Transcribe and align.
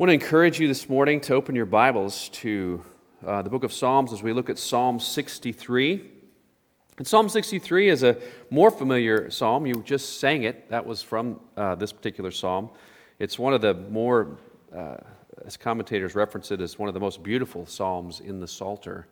want 0.00 0.08
to 0.08 0.14
encourage 0.14 0.58
you 0.58 0.66
this 0.66 0.88
morning 0.88 1.20
to 1.20 1.34
open 1.34 1.54
your 1.54 1.66
Bibles 1.66 2.30
to 2.30 2.82
uh, 3.26 3.42
the 3.42 3.50
book 3.50 3.64
of 3.64 3.70
Psalms 3.70 4.14
as 4.14 4.22
we 4.22 4.32
look 4.32 4.48
at 4.48 4.58
Psalm 4.58 4.98
63. 4.98 6.10
And 6.96 7.06
Psalm 7.06 7.28
63 7.28 7.90
is 7.90 8.02
a 8.02 8.16
more 8.48 8.70
familiar 8.70 9.30
psalm. 9.30 9.66
You 9.66 9.82
just 9.84 10.18
sang 10.18 10.44
it. 10.44 10.70
That 10.70 10.86
was 10.86 11.02
from 11.02 11.38
uh, 11.54 11.74
this 11.74 11.92
particular 11.92 12.30
psalm. 12.30 12.70
It's 13.18 13.38
one 13.38 13.52
of 13.52 13.60
the 13.60 13.74
more, 13.74 14.38
uh, 14.74 14.96
as 15.44 15.58
commentators 15.58 16.14
reference 16.14 16.50
it, 16.50 16.62
as 16.62 16.78
one 16.78 16.88
of 16.88 16.94
the 16.94 17.00
most 17.00 17.22
beautiful 17.22 17.66
psalms 17.66 18.20
in 18.20 18.40
the 18.40 18.48
Psalter. 18.48 19.06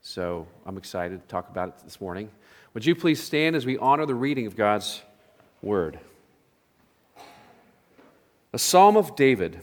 So 0.00 0.48
I'm 0.66 0.76
excited 0.76 1.22
to 1.22 1.28
talk 1.28 1.50
about 1.50 1.68
it 1.68 1.74
this 1.84 2.00
morning. 2.00 2.28
Would 2.74 2.84
you 2.84 2.96
please 2.96 3.22
stand 3.22 3.54
as 3.54 3.64
we 3.64 3.78
honor 3.78 4.06
the 4.06 4.16
reading 4.16 4.48
of 4.48 4.56
God's 4.56 5.02
word? 5.62 6.00
A 8.52 8.58
psalm 8.58 8.96
of 8.96 9.14
David 9.14 9.62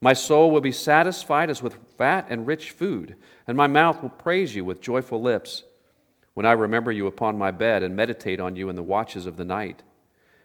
My 0.00 0.12
soul 0.12 0.50
will 0.50 0.60
be 0.60 0.72
satisfied 0.72 1.48
as 1.50 1.62
with 1.62 1.78
fat 1.96 2.26
and 2.28 2.46
rich 2.46 2.70
food, 2.70 3.16
and 3.46 3.56
my 3.56 3.66
mouth 3.66 4.02
will 4.02 4.10
praise 4.10 4.54
you 4.54 4.64
with 4.64 4.80
joyful 4.80 5.20
lips 5.20 5.64
when 6.34 6.44
I 6.44 6.52
remember 6.52 6.92
you 6.92 7.06
upon 7.06 7.38
my 7.38 7.50
bed 7.50 7.82
and 7.82 7.96
meditate 7.96 8.40
on 8.40 8.56
you 8.56 8.68
in 8.68 8.76
the 8.76 8.82
watches 8.82 9.24
of 9.24 9.38
the 9.38 9.44
night. 9.44 9.82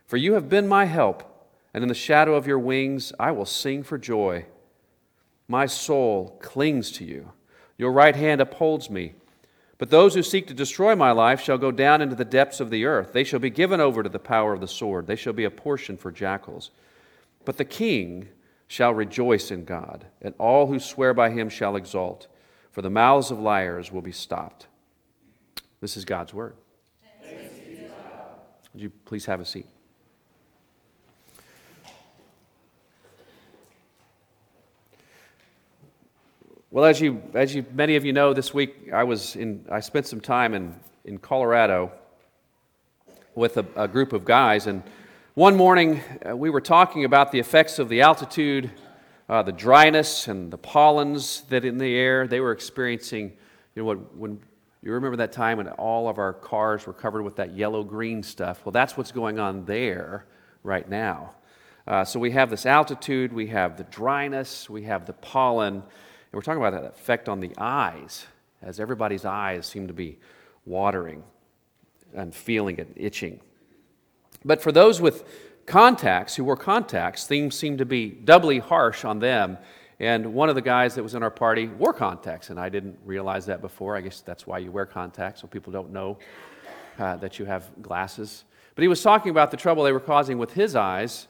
For 0.06 0.16
you 0.16 0.34
have 0.34 0.48
been 0.48 0.68
my 0.68 0.86
help, 0.86 1.50
and 1.74 1.84
in 1.84 1.90
the 1.90 1.94
shadow 1.94 2.36
of 2.36 2.48
your 2.48 2.60
wings 2.60 3.12
I 3.20 3.32
will 3.32 3.46
sing 3.46 3.84
for 3.84 3.98
joy. 3.98 4.46
My 5.50 5.66
soul 5.66 6.38
clings 6.42 6.92
to 6.94 7.04
you. 7.04 7.34
Your 7.78 7.92
right 7.92 8.16
hand 8.16 8.40
upholds 8.40 8.90
me. 8.90 9.16
But 9.78 9.90
those 9.90 10.14
who 10.14 10.24
seek 10.24 10.48
to 10.48 10.54
destroy 10.54 10.96
my 10.96 11.12
life 11.12 11.42
shall 11.42 11.58
go 11.58 11.72
down 11.72 12.02
into 12.02 12.16
the 12.16 12.24
depths 12.24 12.62
of 12.62 12.70
the 12.70 12.86
earth. 12.86 13.12
They 13.12 13.24
shall 13.26 13.40
be 13.40 13.50
given 13.50 13.82
over 13.82 14.02
to 14.02 14.10
the 14.10 14.20
power 14.20 14.54
of 14.54 14.62
the 14.62 14.68
sword. 14.68 15.08
They 15.08 15.16
shall 15.16 15.34
be 15.34 15.44
a 15.44 15.52
portion 15.52 15.98
for 15.98 16.12
jackals. 16.12 16.72
But 17.44 17.58
the 17.58 17.66
king 17.66 18.30
shall 18.72 18.94
rejoice 18.94 19.52
in 19.52 19.66
God, 19.66 20.06
and 20.22 20.34
all 20.38 20.68
who 20.68 20.80
swear 20.80 21.14
by 21.14 21.30
him 21.30 21.50
shall 21.50 21.76
exult, 21.76 22.28
for 22.72 22.82
the 22.82 22.90
mouths 22.90 23.30
of 23.30 23.38
liars 23.38 23.92
will 23.92 24.02
be 24.02 24.14
stopped. 24.14 24.68
This 25.82 25.98
is 25.98 26.06
God's 26.06 26.34
word. 26.34 26.56
Would 27.22 28.82
you 28.82 28.90
please 29.04 29.26
have 29.26 29.42
a 29.42 29.46
seat? 29.46 29.66
Well, 36.70 36.86
as 36.86 37.02
you, 37.02 37.22
as 37.34 37.54
you, 37.54 37.66
many 37.74 37.98
of 37.98 38.06
you 38.06 38.14
know, 38.14 38.34
this 38.34 38.54
week 38.54 38.90
I 38.94 39.04
was 39.04 39.36
in, 39.36 39.66
I 39.70 39.82
spent 39.82 40.08
some 40.08 40.22
time 40.22 40.54
in, 40.54 40.74
in 41.04 41.18
Colorado 41.18 41.92
with 43.36 43.58
a, 43.58 43.66
a 43.76 43.90
group 43.90 44.14
of 44.14 44.24
guys, 44.24 44.68
and 44.68 44.82
one 45.36 45.56
morning 45.56 46.02
uh, 46.30 46.36
we 46.36 46.50
were 46.50 46.60
talking 46.60 47.06
about 47.06 47.32
the 47.32 47.40
effects 47.40 47.80
of 47.80 47.88
the 47.88 48.02
altitude, 48.02 48.70
uh, 49.30 49.42
the 49.42 49.52
dryness, 49.54 50.28
and 50.28 50.52
the 50.52 50.58
pollens 50.58 51.44
that 51.48 51.64
in 51.64 51.78
the 51.78 51.96
air 51.96 52.28
they 52.28 52.42
were 52.42 52.52
experiencing. 52.52 53.32
You 53.74 53.82
know, 53.82 53.86
what, 53.86 54.16
when 54.18 54.42
you 54.84 54.92
remember 54.92 55.16
that 55.18 55.32
time 55.32 55.58
when 55.58 55.70
all 55.70 56.10
of 56.10 56.18
our 56.18 56.34
cars 56.34 56.86
were 56.86 56.92
covered 56.92 57.24
with 57.24 57.38
that 57.38 57.56
yellow 57.56 57.82
green 57.82 58.24
stuff? 58.24 58.66
Well, 58.66 58.74
that's 58.74 58.98
what's 58.98 59.14
going 59.14 59.40
on 59.40 59.64
there 59.64 60.26
right 60.64 60.88
now. 60.90 61.32
Uh, 61.88 62.04
so 62.04 62.20
we 62.20 62.32
have 62.32 62.50
this 62.50 62.66
altitude, 62.66 63.32
we 63.32 63.48
have 63.48 63.78
the 63.78 63.86
dryness, 63.86 64.70
we 64.70 64.84
have 64.84 65.06
the 65.06 65.14
pollen. 65.14 65.76
And 65.76 65.84
we're 66.34 66.42
talking 66.42 66.62
about 66.62 66.74
that 66.74 66.90
effect 66.90 67.30
on 67.30 67.40
the 67.40 67.54
eyes, 67.58 68.26
as 68.62 68.82
everybody's 68.82 69.24
eyes 69.24 69.66
seem 69.66 69.88
to 69.88 69.94
be 69.94 70.20
watering 70.66 71.24
and 72.14 72.36
feeling 72.36 72.80
it, 72.80 72.90
itching. 72.98 73.40
But 74.44 74.62
for 74.62 74.72
those 74.72 75.00
with 75.00 75.24
contacts, 75.66 76.36
who 76.36 76.44
wore 76.44 76.58
contacts, 76.58 77.26
things 77.26 77.56
seemed 77.56 77.78
to 77.78 77.86
be 77.86 78.10
doubly 78.10 78.60
harsh 78.60 79.06
on 79.06 79.20
them. 79.20 79.58
And 80.00 80.34
one 80.34 80.50
of 80.50 80.56
the 80.56 80.62
guys 80.62 80.96
that 80.96 81.04
was 81.04 81.14
in 81.14 81.22
our 81.22 81.30
party 81.30 81.68
wore 81.68 81.94
contacts, 81.94 82.50
and 82.50 82.60
I 82.60 82.70
didn't 82.70 82.98
realize 83.06 83.46
that 83.46 83.62
before. 83.62 83.96
I 83.96 84.02
guess 84.02 84.22
that's 84.22 84.48
why 84.48 84.58
you 84.58 84.72
wear 84.72 84.86
contacts, 84.86 85.42
so 85.42 85.48
people 85.48 85.72
don't 85.72 85.92
know 85.92 86.18
uh, 86.98 87.18
that 87.18 87.38
you 87.38 87.46
have 87.46 87.70
glasses. 87.82 88.44
But 88.74 88.82
he 88.82 88.88
was 88.88 89.04
talking 89.04 89.30
about 89.30 89.52
the 89.52 89.58
trouble 89.58 89.84
they 89.84 89.92
were 89.92 90.00
causing 90.00 90.40
with 90.40 90.54
his 90.54 90.76
eyes, 90.76 91.28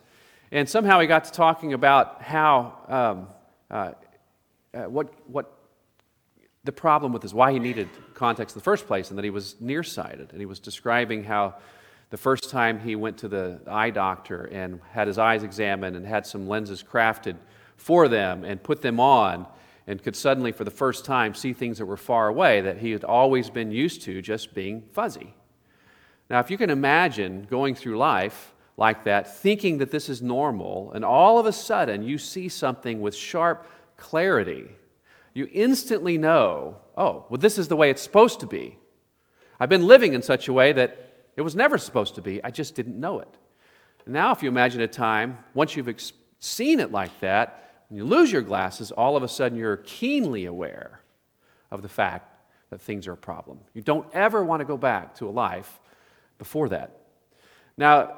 and 0.51 0.69
somehow 0.69 0.99
he 0.99 1.07
got 1.07 1.25
to 1.25 1.31
talking 1.31 1.73
about 1.73 2.21
how 2.21 2.77
um, 2.87 3.27
uh, 3.69 3.91
uh, 4.73 4.83
what, 4.83 5.13
what 5.29 5.57
the 6.63 6.71
problem 6.71 7.11
with 7.11 7.25
is 7.25 7.33
why 7.33 7.51
he 7.51 7.59
needed 7.59 7.89
contacts 8.13 8.53
in 8.53 8.59
the 8.59 8.63
first 8.63 8.87
place 8.87 9.09
and 9.09 9.17
that 9.17 9.23
he 9.23 9.29
was 9.29 9.55
nearsighted. 9.59 10.29
And 10.31 10.39
he 10.39 10.45
was 10.45 10.59
describing 10.59 11.23
how 11.23 11.55
the 12.11 12.17
first 12.17 12.49
time 12.49 12.79
he 12.79 12.95
went 12.95 13.17
to 13.19 13.27
the 13.29 13.61
eye 13.67 13.89
doctor 13.89 14.43
and 14.43 14.81
had 14.91 15.07
his 15.07 15.17
eyes 15.17 15.43
examined 15.43 15.95
and 15.95 16.05
had 16.05 16.27
some 16.27 16.47
lenses 16.47 16.83
crafted 16.83 17.37
for 17.77 18.07
them 18.07 18.43
and 18.43 18.61
put 18.61 18.81
them 18.81 18.99
on 18.99 19.47
and 19.87 20.03
could 20.03 20.15
suddenly, 20.15 20.51
for 20.51 20.63
the 20.63 20.71
first 20.71 21.05
time, 21.05 21.33
see 21.33 21.53
things 21.53 21.79
that 21.79 21.85
were 21.85 21.97
far 21.97 22.27
away 22.27 22.61
that 22.61 22.77
he 22.77 22.91
had 22.91 23.03
always 23.03 23.49
been 23.49 23.71
used 23.71 24.03
to 24.03 24.21
just 24.21 24.53
being 24.53 24.83
fuzzy. 24.91 25.33
Now, 26.29 26.39
if 26.39 26.51
you 26.51 26.57
can 26.57 26.69
imagine 26.69 27.47
going 27.49 27.75
through 27.75 27.97
life 27.97 28.53
like 28.77 29.05
that, 29.05 29.37
thinking 29.37 29.79
that 29.79 29.91
this 29.91 30.07
is 30.07 30.21
normal, 30.21 30.91
and 30.93 31.03
all 31.03 31.39
of 31.39 31.45
a 31.45 31.51
sudden 31.51 32.03
you 32.03 32.17
see 32.17 32.47
something 32.47 33.01
with 33.01 33.15
sharp 33.15 33.65
clarity, 33.97 34.69
you 35.33 35.47
instantly 35.51 36.17
know, 36.17 36.77
oh, 36.97 37.25
well, 37.29 37.39
this 37.39 37.57
is 37.57 37.69
the 37.69 37.75
way 37.75 37.89
it's 37.89 38.01
supposed 38.01 38.41
to 38.41 38.47
be. 38.47 38.77
I've 39.59 39.69
been 39.69 39.87
living 39.87 40.13
in 40.13 40.21
such 40.21 40.47
a 40.47 40.53
way 40.53 40.73
that 40.73 41.10
it 41.35 41.41
was 41.41 41.55
never 41.55 41.77
supposed 41.77 42.15
to 42.15 42.21
be, 42.21 42.43
I 42.43 42.51
just 42.51 42.75
didn't 42.75 42.99
know 42.99 43.19
it. 43.19 43.29
Now, 44.05 44.31
if 44.31 44.43
you 44.43 44.49
imagine 44.49 44.81
a 44.81 44.87
time, 44.87 45.37
once 45.53 45.75
you've 45.75 45.89
ex- 45.89 46.13
seen 46.39 46.79
it 46.79 46.91
like 46.91 47.17
that, 47.21 47.85
when 47.89 47.97
you 47.97 48.05
lose 48.05 48.31
your 48.31 48.41
glasses, 48.41 48.91
all 48.91 49.15
of 49.15 49.23
a 49.23 49.27
sudden 49.27 49.57
you're 49.57 49.77
keenly 49.77 50.45
aware 50.45 51.01
of 51.69 51.81
the 51.81 51.89
fact 51.89 52.27
that 52.69 52.81
things 52.81 53.07
are 53.07 53.13
a 53.13 53.17
problem. 53.17 53.59
You 53.73 53.81
don't 53.81 54.07
ever 54.13 54.43
want 54.43 54.61
to 54.61 54.65
go 54.65 54.77
back 54.77 55.15
to 55.15 55.27
a 55.27 55.31
life 55.31 55.79
before 56.37 56.69
that. 56.69 56.97
Now, 57.77 58.17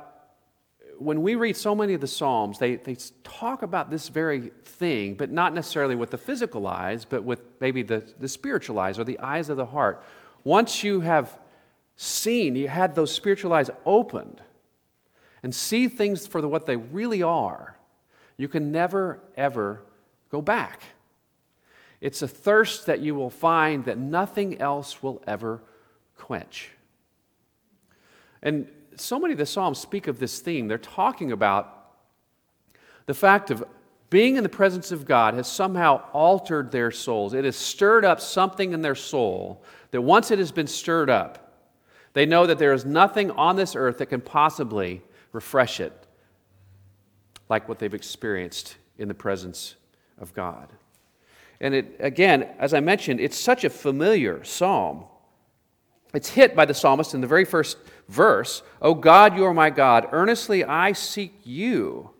when 0.99 1.21
we 1.21 1.35
read 1.35 1.57
so 1.57 1.75
many 1.75 1.93
of 1.93 2.01
the 2.01 2.07
Psalms, 2.07 2.59
they, 2.59 2.75
they 2.75 2.95
talk 3.23 3.61
about 3.61 3.89
this 3.89 4.09
very 4.09 4.51
thing, 4.63 5.15
but 5.15 5.31
not 5.31 5.53
necessarily 5.53 5.95
with 5.95 6.11
the 6.11 6.17
physical 6.17 6.67
eyes, 6.67 7.03
but 7.03 7.23
with 7.23 7.41
maybe 7.59 7.83
the, 7.83 8.03
the 8.19 8.27
spiritual 8.27 8.79
eyes 8.79 8.99
or 8.99 9.03
the 9.03 9.19
eyes 9.19 9.49
of 9.49 9.57
the 9.57 9.65
heart. 9.65 10.03
Once 10.43 10.83
you 10.83 11.01
have 11.01 11.37
seen, 11.95 12.55
you 12.55 12.67
had 12.67 12.95
those 12.95 13.13
spiritual 13.13 13.53
eyes 13.53 13.69
opened 13.85 14.41
and 15.41 15.53
see 15.53 15.87
things 15.87 16.25
for 16.25 16.45
what 16.47 16.65
they 16.65 16.77
really 16.77 17.21
are, 17.21 17.77
you 18.37 18.47
can 18.47 18.71
never, 18.71 19.19
ever 19.35 19.81
go 20.29 20.41
back. 20.41 20.81
It's 22.01 22.21
a 22.21 22.27
thirst 22.27 22.85
that 22.87 22.99
you 22.99 23.15
will 23.15 23.29
find 23.29 23.85
that 23.85 23.97
nothing 23.97 24.59
else 24.59 25.03
will 25.03 25.21
ever 25.27 25.61
quench. 26.17 26.71
And 28.41 28.67
so 28.95 29.19
many 29.19 29.33
of 29.33 29.37
the 29.37 29.45
Psalms 29.45 29.79
speak 29.79 30.07
of 30.07 30.19
this 30.19 30.39
theme. 30.39 30.67
They're 30.67 30.77
talking 30.77 31.31
about 31.31 31.91
the 33.05 33.13
fact 33.13 33.51
of 33.51 33.63
being 34.09 34.35
in 34.35 34.43
the 34.43 34.49
presence 34.49 34.91
of 34.91 35.05
God 35.05 35.33
has 35.33 35.47
somehow 35.47 36.03
altered 36.13 36.71
their 36.71 36.91
souls. 36.91 37.33
It 37.33 37.45
has 37.45 37.55
stirred 37.55 38.05
up 38.05 38.21
something 38.21 38.73
in 38.73 38.81
their 38.81 38.95
soul 38.95 39.63
that 39.91 40.01
once 40.01 40.29
it 40.29 40.39
has 40.39 40.51
been 40.51 40.67
stirred 40.67 41.09
up, 41.09 41.42
they 42.13 42.25
know 42.25 42.45
that 42.45 42.59
there 42.59 42.73
is 42.73 42.85
nothing 42.85 43.31
on 43.31 43.55
this 43.55 43.75
earth 43.75 43.97
that 43.97 44.07
can 44.07 44.21
possibly 44.21 45.01
refresh 45.31 45.79
it 45.79 45.93
like 47.49 47.67
what 47.67 47.79
they've 47.79 47.93
experienced 47.93 48.77
in 48.97 49.07
the 49.07 49.13
presence 49.13 49.75
of 50.19 50.33
God. 50.33 50.69
And 51.59 51.73
it, 51.73 51.95
again, 51.99 52.49
as 52.59 52.73
I 52.73 52.79
mentioned, 52.79 53.19
it's 53.19 53.37
such 53.37 53.63
a 53.63 53.69
familiar 53.69 54.43
psalm. 54.43 55.05
It's 56.13 56.29
hit 56.29 56.55
by 56.55 56.65
the 56.65 56.73
psalmist 56.73 57.13
in 57.13 57.21
the 57.21 57.27
very 57.27 57.45
first 57.45 57.77
verse 58.07 58.61
O 58.81 58.93
God, 58.93 59.35
you 59.35 59.45
are 59.45 59.53
my 59.53 59.69
God. 59.69 60.07
Earnestly 60.11 60.63
I 60.63 60.91
seek 60.91 61.33
you. 61.43 62.11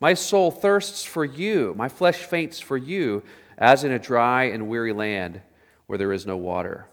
My 0.00 0.14
soul 0.14 0.50
thirsts 0.50 1.04
for 1.04 1.24
you. 1.24 1.74
My 1.76 1.88
flesh 1.88 2.18
faints 2.18 2.60
for 2.60 2.76
you, 2.76 3.22
as 3.56 3.84
in 3.84 3.92
a 3.92 3.98
dry 3.98 4.44
and 4.44 4.68
weary 4.68 4.92
land 4.92 5.40
where 5.86 5.98
there 5.98 6.12
is 6.12 6.26
no 6.26 6.36
water. 6.36 6.86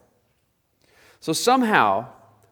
So 1.20 1.34
somehow, 1.34 2.08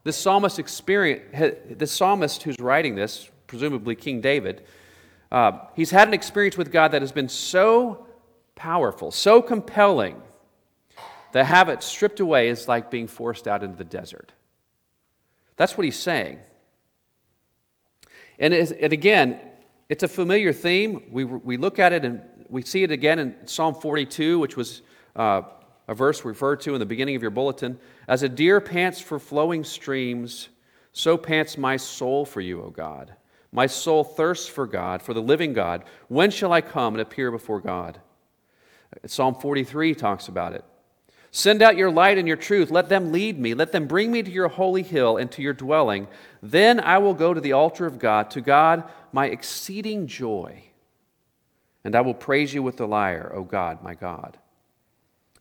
this 0.07 0.15
psalmist 0.15 0.57
experience, 0.57 1.21
this 1.69 1.91
psalmist 1.91 2.41
who's 2.43 2.57
writing 2.61 2.95
this, 2.95 3.29
presumably 3.45 3.93
King 3.93 4.21
David, 4.21 4.63
uh, 5.33 5.59
he's 5.75 5.91
had 5.91 6.07
an 6.07 6.13
experience 6.13 6.55
with 6.55 6.71
God 6.71 6.93
that 6.93 7.01
has 7.01 7.11
been 7.11 7.27
so 7.27 8.07
powerful, 8.55 9.11
so 9.11 9.41
compelling, 9.41 10.21
that 11.33 11.45
have 11.45 11.67
it 11.67 11.83
stripped 11.83 12.21
away 12.21 12.47
is 12.47 12.69
like 12.69 12.89
being 12.89 13.05
forced 13.05 13.49
out 13.49 13.63
into 13.63 13.75
the 13.75 13.83
desert. 13.83 14.31
That's 15.57 15.77
what 15.77 15.83
he's 15.83 15.99
saying. 15.99 16.39
And, 18.39 18.53
and 18.53 18.93
again, 18.93 19.41
it's 19.89 20.03
a 20.03 20.07
familiar 20.07 20.53
theme. 20.53 21.03
We, 21.11 21.25
we 21.25 21.57
look 21.57 21.79
at 21.79 21.91
it 21.91 22.05
and 22.05 22.21
we 22.47 22.61
see 22.61 22.83
it 22.83 22.91
again 22.91 23.19
in 23.19 23.35
Psalm 23.45 23.75
42, 23.75 24.39
which 24.39 24.55
was 24.55 24.83
uh, 25.17 25.41
a 25.87 25.95
verse 25.95 26.25
referred 26.25 26.61
to 26.61 26.73
in 26.73 26.79
the 26.79 26.85
beginning 26.85 27.15
of 27.15 27.21
your 27.21 27.31
bulletin. 27.31 27.79
As 28.07 28.23
a 28.23 28.29
deer 28.29 28.59
pants 28.59 28.99
for 28.99 29.19
flowing 29.19 29.63
streams, 29.63 30.49
so 30.91 31.17
pants 31.17 31.57
my 31.57 31.77
soul 31.77 32.25
for 32.25 32.41
you, 32.41 32.61
O 32.63 32.69
God. 32.69 33.13
My 33.51 33.67
soul 33.67 34.03
thirsts 34.03 34.47
for 34.47 34.67
God, 34.67 35.01
for 35.01 35.13
the 35.13 35.21
living 35.21 35.53
God. 35.53 35.83
When 36.07 36.31
shall 36.31 36.51
I 36.51 36.61
come 36.61 36.95
and 36.95 37.01
appear 37.01 37.31
before 37.31 37.61
God? 37.61 37.99
Psalm 39.05 39.35
43 39.35 39.95
talks 39.95 40.27
about 40.27 40.53
it. 40.53 40.65
Send 41.31 41.61
out 41.61 41.77
your 41.77 41.91
light 41.91 42.17
and 42.17 42.27
your 42.27 42.37
truth. 42.37 42.71
Let 42.71 42.89
them 42.89 43.11
lead 43.11 43.39
me. 43.39 43.53
Let 43.53 43.71
them 43.71 43.85
bring 43.85 44.11
me 44.11 44.23
to 44.23 44.31
your 44.31 44.47
holy 44.47 44.81
hill 44.81 45.17
and 45.17 45.31
to 45.31 45.41
your 45.41 45.53
dwelling. 45.53 46.07
Then 46.41 46.79
I 46.79 46.97
will 46.97 47.13
go 47.13 47.33
to 47.33 47.41
the 47.41 47.53
altar 47.53 47.85
of 47.85 47.99
God, 47.99 48.31
to 48.31 48.41
God, 48.41 48.83
my 49.11 49.27
exceeding 49.27 50.07
joy. 50.07 50.63
And 51.83 51.95
I 51.95 52.01
will 52.01 52.13
praise 52.13 52.53
you 52.53 52.63
with 52.63 52.77
the 52.77 52.87
lyre, 52.87 53.31
O 53.33 53.43
God, 53.43 53.83
my 53.83 53.93
God. 53.93 54.37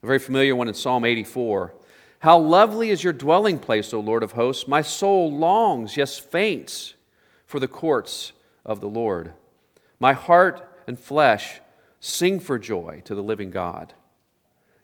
A 0.06 0.14
very 0.14 0.20
familiar 0.20 0.54
one 0.54 0.68
in 0.68 0.74
Psalm 0.74 1.04
84. 1.04 1.74
How 2.20 2.38
lovely 2.38 2.90
is 2.90 3.02
your 3.02 3.12
dwelling 3.12 3.58
place, 3.58 3.92
O 3.92 3.98
Lord 3.98 4.22
of 4.22 4.30
hosts! 4.30 4.68
My 4.68 4.80
soul 4.80 5.36
longs, 5.36 5.96
yes, 5.96 6.16
faints, 6.16 6.94
for 7.44 7.58
the 7.58 7.66
courts 7.66 8.30
of 8.64 8.80
the 8.80 8.86
Lord. 8.86 9.32
My 9.98 10.12
heart 10.12 10.62
and 10.86 10.96
flesh 10.96 11.60
sing 11.98 12.38
for 12.38 12.56
joy 12.56 13.02
to 13.04 13.16
the 13.16 13.22
living 13.22 13.50
God. 13.50 13.94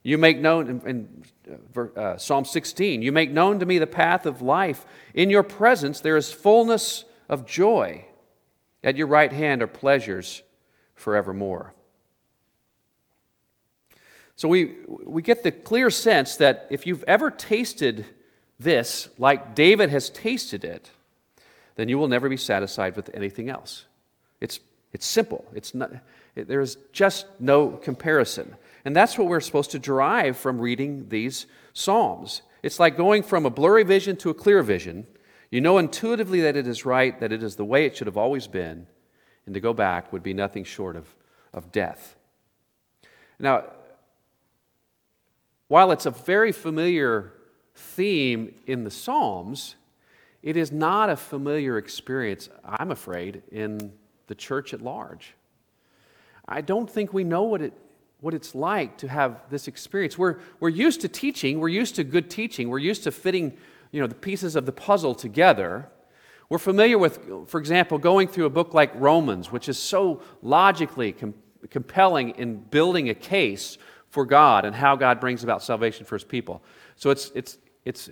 You 0.03 0.19
make 0.19 0.41
known, 0.41 0.83
in, 0.85 1.25
in 1.47 1.93
uh, 1.97 2.17
Psalm 2.17 2.45
16, 2.45 3.01
you 3.01 3.13
make 3.13 3.31
known 3.31 3.61
to 3.61 3.67
me 3.67 3.79
the 3.79 3.87
path 3.87 4.27
of 4.27 4.43
life. 4.43 4.85
In 5.15 5.31
your 5.31 5.45
presence 5.45 6.01
there 6.01 6.17
is 6.17 6.33
fullness 6.33 7.05
of 7.29 7.47
joy. 7.47 8.07
At 8.83 8.97
your 8.97 9.07
right 9.07 9.33
hand 9.33 9.63
are 9.63 9.69
pleasures 9.69 10.43
forevermore. 10.97 11.75
So 14.37 14.49
we, 14.49 14.76
we 14.87 15.23
get 15.23 15.43
the 15.43 15.52
clear 15.52 15.90
sense 15.90 16.37
that 16.37 16.67
if 16.70 16.87
you've 16.87 17.05
ever 17.05 17.31
tasted 17.31 18.06
this 18.58 19.08
like 19.19 19.55
David 19.55 19.90
has 19.90 20.11
tasted 20.11 20.64
it, 20.64 20.90
then 21.76 21.88
you 21.88 21.99
will 21.99 22.08
never 22.08 22.29
be 22.29 22.37
satisfied 22.37 22.96
with 22.96 23.11
anything 23.14 23.49
else. 23.49 23.87
It's, 24.40 24.61
it's 24.93 25.06
simple. 25.06 25.44
It's 25.55 25.75
not, 25.75 25.93
it, 26.34 26.49
there's 26.49 26.76
just 26.93 27.26
no 27.38 27.69
comparison. 27.69 28.56
And 28.84 28.96
that's 28.96 29.17
what 29.17 29.29
we're 29.29 29.40
supposed 29.40 29.70
to 29.73 29.79
derive 29.79 30.37
from 30.37 30.61
reading 30.61 31.08
these 31.08 31.46
Psalms. 31.73 32.43
It's 32.62 32.79
like 32.79 32.96
going 32.96 33.23
from 33.23 33.46
a 33.46 33.50
blurry 33.50 33.84
vision 33.84 34.17
to 34.19 34.31
a 34.31 34.34
clear 34.34 34.62
vision. 34.62 35.06
You 35.50 35.61
know 35.61 35.79
intuitively 35.79 36.40
that 36.43 36.56
it 36.56 36.67
is 36.67 36.84
right, 36.84 37.19
that 37.20 37.32
it 37.32 37.43
is 37.43 37.56
the 37.56 37.64
way 37.64 37.87
it 37.87 37.96
should 37.96 38.06
have 38.06 38.17
always 38.17 38.46
been, 38.46 38.87
and 39.46 39.55
to 39.55 39.61
go 39.61 39.73
back 39.73 40.12
would 40.12 40.23
be 40.23 40.34
nothing 40.34 40.64
short 40.64 40.96
of, 40.96 41.06
of 41.52 41.73
death. 41.73 42.17
Now, 43.38 43.64
while 45.73 45.91
it's 45.91 46.05
a 46.05 46.11
very 46.11 46.53
familiar 46.53 47.33
theme 47.75 48.55
in 48.67 48.85
the 48.85 48.91
Psalms, 48.91 49.77
it 50.43 50.55
is 50.55 50.71
not 50.71 51.09
a 51.09 51.17
familiar 51.17 51.79
experience, 51.79 52.51
I'm 52.63 52.91
afraid, 52.91 53.43
in 53.51 53.91
the 54.27 54.35
church 54.35 54.75
at 54.75 54.83
large. 54.83 55.33
I 56.47 56.61
don't 56.61 56.91
think 56.91 57.15
we 57.15 57.25
know 57.25 57.45
what, 57.45 57.63
it, 57.63 57.73
what 58.21 58.35
it's 58.35 58.55
like 58.55 58.99
to 58.99 59.09
have 59.09 59.41
this 59.49 59.67
experience. 59.67 60.19
We're, 60.19 60.41
we're 60.61 60.69
used 60.69 61.01
to 61.01 61.09
teaching, 61.09 61.59
we're 61.59 61.69
used 61.69 61.97
to 61.97 62.05
good 62.05 62.29
teaching, 62.29 62.69
we're 62.69 62.79
used 62.79 63.05
to 63.05 63.11
fitting 63.11 63.57
you 63.93 64.03
know, 64.03 64.07
the 64.07 64.15
pieces 64.15 64.57
of 64.57 64.67
the 64.67 64.73
puzzle 64.73 65.15
together. 65.15 65.89
We're 66.51 66.59
familiar 66.59 66.99
with, 66.99 67.49
for 67.49 67.59
example, 67.59 67.97
going 67.97 68.29
through 68.29 68.45
a 68.45 68.51
book 68.51 68.75
like 68.75 68.93
Romans, 68.97 69.51
which 69.51 69.71
is 69.71 69.79
so 69.79 70.21
logically 70.43 71.13
com- 71.13 71.33
compelling 71.71 72.31
in 72.37 72.57
building 72.57 73.09
a 73.09 73.15
case 73.15 73.79
for 74.12 74.26
God 74.26 74.67
and 74.67 74.76
how 74.76 74.94
God 74.94 75.20
brings 75.20 75.43
about 75.43 75.62
salvation 75.62 76.05
for 76.05 76.17
his 76.17 76.25
people. 76.25 76.62
So 76.97 77.09
it's, 77.09 77.32
it's, 77.35 77.56
it's 77.87 78.11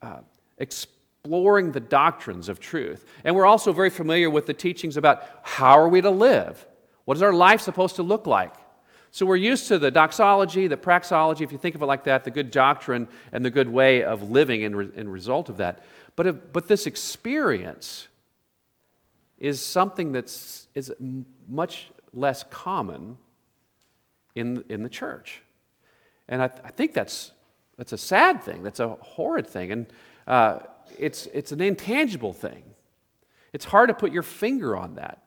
uh, 0.00 0.20
exploring 0.58 1.72
the 1.72 1.80
doctrines 1.80 2.48
of 2.48 2.60
truth. 2.60 3.04
And 3.24 3.34
we're 3.34 3.46
also 3.46 3.72
very 3.72 3.90
familiar 3.90 4.30
with 4.30 4.46
the 4.46 4.54
teachings 4.54 4.96
about 4.96 5.24
how 5.42 5.76
are 5.76 5.88
we 5.88 6.00
to 6.02 6.10
live? 6.10 6.64
What 7.04 7.16
is 7.16 7.22
our 7.22 7.32
life 7.32 7.60
supposed 7.60 7.96
to 7.96 8.04
look 8.04 8.28
like? 8.28 8.54
So 9.10 9.26
we're 9.26 9.34
used 9.34 9.66
to 9.68 9.78
the 9.80 9.90
doxology, 9.90 10.68
the 10.68 10.76
praxology, 10.76 11.42
if 11.42 11.50
you 11.50 11.58
think 11.58 11.74
of 11.74 11.82
it 11.82 11.86
like 11.86 12.04
that, 12.04 12.22
the 12.22 12.30
good 12.30 12.52
doctrine 12.52 13.08
and 13.32 13.44
the 13.44 13.50
good 13.50 13.68
way 13.68 14.04
of 14.04 14.30
living 14.30 14.62
in, 14.62 14.76
re- 14.76 14.90
in 14.94 15.08
result 15.08 15.48
of 15.48 15.56
that. 15.56 15.82
But, 16.14 16.28
if, 16.28 16.52
but 16.52 16.68
this 16.68 16.86
experience 16.86 18.06
is 19.36 19.60
something 19.60 20.12
that's 20.12 20.68
is 20.76 20.92
much 21.48 21.90
less 22.12 22.44
common 22.50 23.18
in, 24.34 24.64
in 24.68 24.82
the 24.82 24.88
church. 24.88 25.42
And 26.28 26.42
I, 26.42 26.48
th- 26.48 26.62
I 26.64 26.70
think 26.70 26.94
that's, 26.94 27.32
that's 27.76 27.92
a 27.92 27.98
sad 27.98 28.42
thing, 28.42 28.62
that's 28.62 28.80
a 28.80 28.88
horrid 29.00 29.46
thing, 29.46 29.72
and 29.72 29.86
uh, 30.26 30.60
it's, 30.98 31.26
it's 31.26 31.52
an 31.52 31.60
intangible 31.60 32.32
thing. 32.32 32.62
It's 33.52 33.64
hard 33.64 33.88
to 33.88 33.94
put 33.94 34.12
your 34.12 34.22
finger 34.22 34.76
on 34.76 34.94
that. 34.94 35.22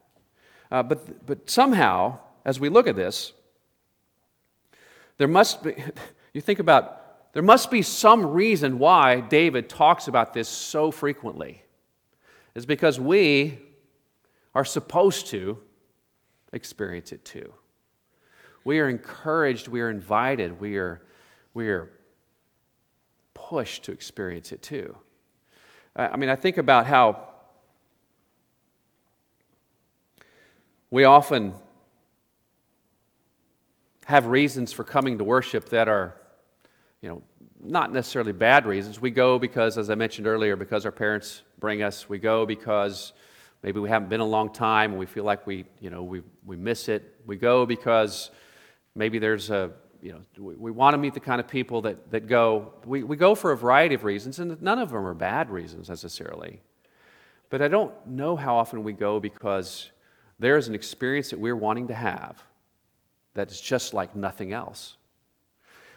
Uh, 0.71 0.81
but, 0.83 1.25
but 1.25 1.49
somehow, 1.49 2.19
as 2.45 2.59
we 2.59 2.69
look 2.69 2.87
at 2.87 2.95
this, 2.95 3.33
there 5.17 5.27
must 5.27 5.63
be, 5.63 5.75
you 6.33 6.41
think 6.41 6.59
about, 6.59 7.33
there 7.33 7.43
must 7.43 7.69
be 7.69 7.81
some 7.81 8.25
reason 8.25 8.79
why 8.79 9.19
David 9.19 9.69
talks 9.69 10.07
about 10.07 10.33
this 10.33 10.47
so 10.47 10.91
frequently. 10.91 11.63
It's 12.55 12.65
because 12.65 12.99
we 12.99 13.59
are 14.55 14.65
supposed 14.65 15.27
to 15.27 15.57
experience 16.51 17.11
it 17.11 17.25
too. 17.25 17.53
We 18.63 18.79
are 18.79 18.89
encouraged, 18.89 19.67
we 19.67 19.81
are 19.81 19.89
invited, 19.89 20.59
we 20.59 20.77
are, 20.77 21.01
we 21.53 21.69
are 21.69 21.89
pushed 23.33 23.83
to 23.85 23.91
experience 23.91 24.51
it 24.51 24.61
too. 24.61 24.97
I 25.95 26.17
mean, 26.17 26.29
I 26.29 26.35
think 26.35 26.57
about 26.57 26.87
how 26.87 27.33
We 30.93 31.05
often 31.05 31.55
have 34.05 34.27
reasons 34.27 34.71
for 34.71 34.83
coming 34.83 35.17
to 35.17 35.23
worship 35.23 35.69
that 35.69 35.87
are, 35.87 36.13
you 37.01 37.09
know, 37.09 37.23
not 37.59 37.91
necessarily 37.91 38.31
bad 38.31 38.67
reasons. 38.67 39.01
We 39.01 39.09
go 39.09 39.39
because, 39.39 39.79
as 39.79 39.89
I 39.89 39.95
mentioned 39.95 40.27
earlier, 40.27 40.55
because 40.55 40.85
our 40.85 40.91
parents 40.91 41.41
bring 41.57 41.81
us. 41.81 42.07
We 42.07 42.19
go 42.19 42.45
because 42.45 43.13
maybe 43.63 43.79
we 43.79 43.89
haven't 43.89 44.09
been 44.09 44.19
a 44.19 44.25
long 44.25 44.53
time 44.53 44.91
and 44.91 44.99
we 44.99 45.07
feel 45.07 45.23
like 45.23 45.47
we, 45.47 45.65
you 45.81 45.89
know, 45.89 46.03
we, 46.03 46.21
we 46.45 46.57
miss 46.57 46.87
it. 46.87 47.15
We 47.25 47.37
go 47.37 47.65
because 47.65 48.29
maybe 48.95 49.19
there's 49.19 49.49
a, 49.49 49.71
you 50.01 50.11
know, 50.11 50.19
we, 50.37 50.55
we 50.55 50.71
want 50.71 50.93
to 50.93 50.97
meet 50.97 51.13
the 51.13 51.19
kind 51.19 51.39
of 51.39 51.47
people 51.47 51.81
that, 51.83 52.11
that 52.11 52.27
go. 52.27 52.73
We, 52.85 53.03
we 53.03 53.15
go 53.15 53.35
for 53.35 53.51
a 53.51 53.57
variety 53.57 53.95
of 53.95 54.03
reasons, 54.03 54.39
and 54.39 54.61
none 54.61 54.79
of 54.79 54.91
them 54.91 55.05
are 55.05 55.13
bad 55.13 55.49
reasons 55.49 55.89
necessarily. 55.89 56.61
But 57.49 57.61
I 57.61 57.67
don't 57.67 57.93
know 58.07 58.35
how 58.35 58.55
often 58.55 58.83
we 58.83 58.93
go 58.93 59.19
because 59.19 59.91
there 60.39 60.57
is 60.57 60.67
an 60.67 60.75
experience 60.75 61.29
that 61.29 61.39
we're 61.39 61.55
wanting 61.55 61.87
to 61.87 61.93
have 61.93 62.43
that 63.33 63.51
is 63.51 63.61
just 63.61 63.93
like 63.93 64.15
nothing 64.15 64.53
else. 64.53 64.97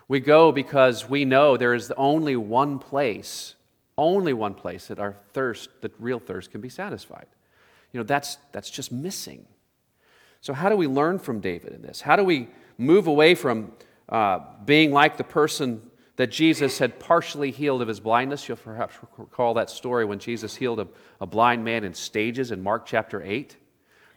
We 0.08 0.20
go 0.20 0.52
because 0.52 1.08
we 1.08 1.24
know 1.24 1.56
there 1.56 1.74
is 1.74 1.90
only 1.96 2.36
one 2.36 2.78
place, 2.78 3.56
only 3.98 4.32
one 4.32 4.54
place 4.54 4.86
that 4.86 4.98
our 4.98 5.16
thirst, 5.32 5.68
that 5.80 5.92
real 5.98 6.20
thirst, 6.20 6.50
can 6.50 6.60
be 6.60 6.68
satisfied. 6.68 7.26
You 7.92 8.00
know, 8.00 8.04
that's, 8.04 8.38
that's 8.52 8.70
just 8.70 8.92
missing. 8.92 9.46
So, 10.40 10.52
how 10.52 10.68
do 10.68 10.76
we 10.76 10.86
learn 10.86 11.18
from 11.18 11.40
David 11.40 11.72
in 11.72 11.82
this? 11.82 12.00
How 12.00 12.14
do 12.14 12.22
we 12.22 12.48
move 12.78 13.06
away 13.06 13.34
from 13.34 13.72
uh, 14.08 14.40
being 14.64 14.92
like 14.92 15.16
the 15.16 15.24
person 15.24 15.82
that 16.16 16.28
Jesus 16.28 16.78
had 16.78 16.98
partially 16.98 17.50
healed 17.50 17.82
of 17.82 17.88
his 17.88 18.00
blindness? 18.00 18.48
You'll 18.48 18.56
perhaps 18.56 18.94
recall 19.16 19.54
that 19.54 19.70
story 19.70 20.04
when 20.04 20.18
Jesus 20.18 20.56
healed 20.56 20.80
a, 20.80 20.88
a 21.20 21.26
blind 21.26 21.64
man 21.64 21.84
in 21.84 21.94
stages 21.94 22.50
in 22.50 22.62
Mark 22.62 22.86
chapter 22.86 23.22
8. 23.22 23.56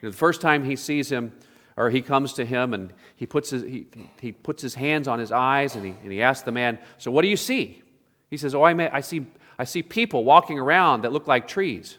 You 0.02 0.08
know, 0.08 0.12
the 0.12 0.18
first 0.18 0.42
time 0.42 0.64
he 0.64 0.76
sees 0.76 1.12
him, 1.12 1.34
or 1.76 1.90
he 1.90 2.02
comes 2.02 2.34
to 2.34 2.46
him 2.46 2.74
and 2.74 2.94
he 3.16 3.26
puts 3.26 3.50
his, 3.50 3.64
he, 3.64 3.88
he 4.20 4.32
puts 4.32 4.62
his 4.62 4.76
hands 4.76 5.08
on 5.08 5.18
his 5.20 5.32
eyes 5.32 5.76
and 5.76 5.86
he, 5.86 5.94
and 6.04 6.12
he 6.12 6.22
asks 6.22 6.44
the 6.44 6.52
man, 6.52 6.78
So 6.98 7.10
what 7.10 7.22
do 7.22 7.30
you 7.30 7.38
see? 7.38 7.82
He 8.30 8.38
says, 8.38 8.54
Oh, 8.54 8.64
I, 8.64 8.74
may, 8.74 8.90
I, 8.90 9.02
see, 9.02 9.26
I 9.58 9.64
see 9.64 9.82
people 9.82 10.24
walking 10.24 10.60
around 10.60 11.04
that 11.04 11.14
look 11.14 11.28
like 11.28 11.48
trees. 11.48 11.98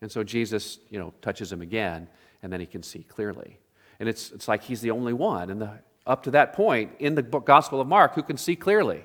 And 0.00 0.10
so 0.10 0.22
Jesus, 0.22 0.78
you 0.90 0.98
know, 0.98 1.12
touches 1.22 1.52
him 1.52 1.60
again, 1.60 2.08
and 2.42 2.52
then 2.52 2.60
he 2.60 2.66
can 2.66 2.82
see 2.82 3.02
clearly. 3.02 3.58
And 4.00 4.08
it's, 4.08 4.30
it's 4.32 4.48
like 4.48 4.62
he's 4.62 4.80
the 4.80 4.90
only 4.92 5.12
one, 5.12 5.50
and 5.50 5.60
the, 5.60 5.70
up 6.06 6.22
to 6.22 6.30
that 6.30 6.52
point 6.52 6.92
in 6.98 7.14
the 7.14 7.22
Gospel 7.22 7.80
of 7.80 7.86
Mark, 7.88 8.14
who 8.14 8.22
can 8.22 8.36
see 8.36 8.56
clearly. 8.56 9.04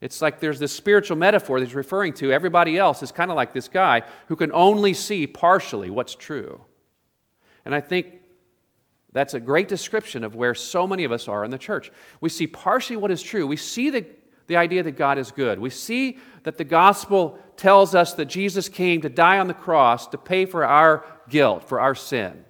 It's 0.00 0.22
like 0.22 0.40
there's 0.40 0.58
this 0.58 0.72
spiritual 0.72 1.16
metaphor 1.16 1.60
that 1.60 1.66
he's 1.66 1.74
referring 1.74 2.12
to. 2.14 2.32
Everybody 2.32 2.76
else 2.78 3.02
is 3.02 3.12
kind 3.12 3.30
of 3.30 3.36
like 3.36 3.52
this 3.52 3.68
guy 3.68 4.02
who 4.28 4.36
can 4.36 4.50
only 4.52 4.94
see 4.94 5.26
partially 5.26 5.90
what's 5.90 6.14
true. 6.14 6.60
And 7.64 7.74
I 7.74 7.80
think 7.80 8.06
That's 9.12 9.34
a 9.34 9.40
great 9.40 9.68
description 9.68 10.24
of 10.24 10.34
where 10.34 10.54
so 10.54 10.86
many 10.86 11.04
of 11.04 11.12
us 11.12 11.28
are 11.28 11.44
in 11.44 11.50
the 11.50 11.58
church. 11.58 11.92
We 12.20 12.30
see 12.30 12.46
partially 12.46 12.96
what 12.96 13.10
is 13.10 13.22
true. 13.22 13.46
We 13.46 13.58
see 13.58 13.90
the, 13.90 14.06
the 14.46 14.56
idea 14.56 14.82
that 14.82 14.92
God 14.92 15.18
is 15.18 15.30
good. 15.30 15.58
We 15.58 15.70
see 15.70 16.18
that 16.44 16.56
the 16.56 16.64
gospel 16.64 17.38
tells 17.56 17.94
us 17.94 18.14
that 18.14 18.26
Jesus 18.26 18.68
came 18.68 19.02
to 19.02 19.10
die 19.10 19.38
on 19.38 19.48
the 19.48 19.54
cross 19.54 20.06
to 20.08 20.18
pay 20.18 20.46
for 20.46 20.64
our 20.64 21.04
guilt, 21.28 21.68
for 21.68 21.78
our 21.78 21.94
sin. 21.94 22.44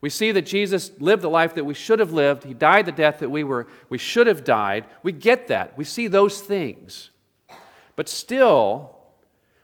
We 0.00 0.08
see 0.08 0.32
that 0.32 0.46
Jesus 0.46 0.92
lived 0.98 1.22
the 1.22 1.28
life 1.28 1.54
that 1.54 1.64
we 1.64 1.74
should 1.74 1.98
have 1.98 2.12
lived. 2.12 2.44
He 2.44 2.54
died 2.54 2.86
the 2.86 2.92
death 2.92 3.18
that 3.18 3.30
we, 3.30 3.44
were, 3.44 3.66
we 3.90 3.98
should 3.98 4.26
have 4.26 4.44
died. 4.44 4.86
We 5.02 5.12
get 5.12 5.48
that. 5.48 5.76
We 5.76 5.84
see 5.84 6.06
those 6.06 6.40
things. 6.40 7.10
But 7.96 8.08
still, 8.08 8.96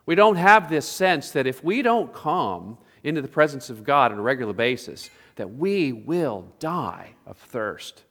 we 0.05 0.15
don't 0.15 0.37
have 0.37 0.69
this 0.69 0.87
sense 0.87 1.31
that 1.31 1.47
if 1.47 1.65
we 1.65 1.81
don't 1.81 2.13
come 2.13 2.77
into 3.03 3.23
the 3.23 3.29
presence 3.29 3.71
of 3.71 3.83
God 3.83 4.13
on 4.13 4.19
a 4.19 4.23
regular 4.23 4.53
basis, 4.53 5.09
that 5.37 5.55
we 5.55 5.93
will 5.93 6.47
die 6.59 7.15
of 7.27 7.39
thirst, 7.39 8.03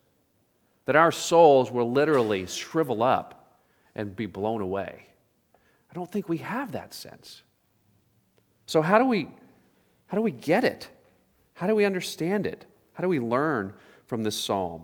that 0.85 0.95
our 0.95 1.11
souls 1.11 1.71
will 1.71 1.91
literally 1.91 2.47
shrivel 2.47 3.03
up 3.03 3.59
and 3.93 4.15
be 4.15 4.25
blown 4.25 4.61
away. 4.61 5.05
I 5.91 5.93
don't 5.93 6.11
think 6.11 6.27
we 6.27 6.37
have 6.37 6.71
that 6.71 6.93
sense. 6.93 7.43
So 8.65 8.81
how 8.81 8.97
do 8.97 9.05
we 9.05 9.29
how 10.07 10.17
do 10.17 10.21
we 10.21 10.31
get 10.31 10.63
it? 10.63 10.87
How 11.55 11.67
do 11.67 11.75
we 11.75 11.85
understand 11.85 12.45
it? 12.45 12.65
How 12.93 13.01
do 13.01 13.09
we 13.09 13.19
learn 13.19 13.73
from 14.05 14.23
this 14.23 14.35
psalm? 14.35 14.83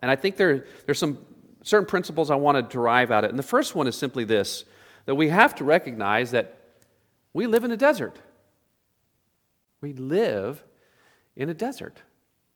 And 0.00 0.10
I 0.10 0.16
think 0.16 0.36
there, 0.36 0.66
there's 0.86 0.98
some 0.98 1.18
certain 1.62 1.86
principles 1.86 2.30
I 2.30 2.36
want 2.36 2.56
to 2.56 2.62
derive 2.62 3.10
out 3.10 3.24
of 3.24 3.28
it. 3.28 3.30
And 3.30 3.38
the 3.38 3.44
first 3.44 3.74
one 3.74 3.86
is 3.86 3.96
simply 3.96 4.24
this 4.24 4.64
that 5.04 5.16
we 5.16 5.28
have 5.28 5.56
to 5.56 5.64
recognize 5.64 6.30
that 6.30 6.56
we 7.32 7.48
live 7.48 7.64
in 7.64 7.72
a 7.72 7.76
desert. 7.76 8.16
We 9.80 9.92
live 9.94 10.62
in 11.34 11.48
a 11.48 11.54
desert. 11.54 12.00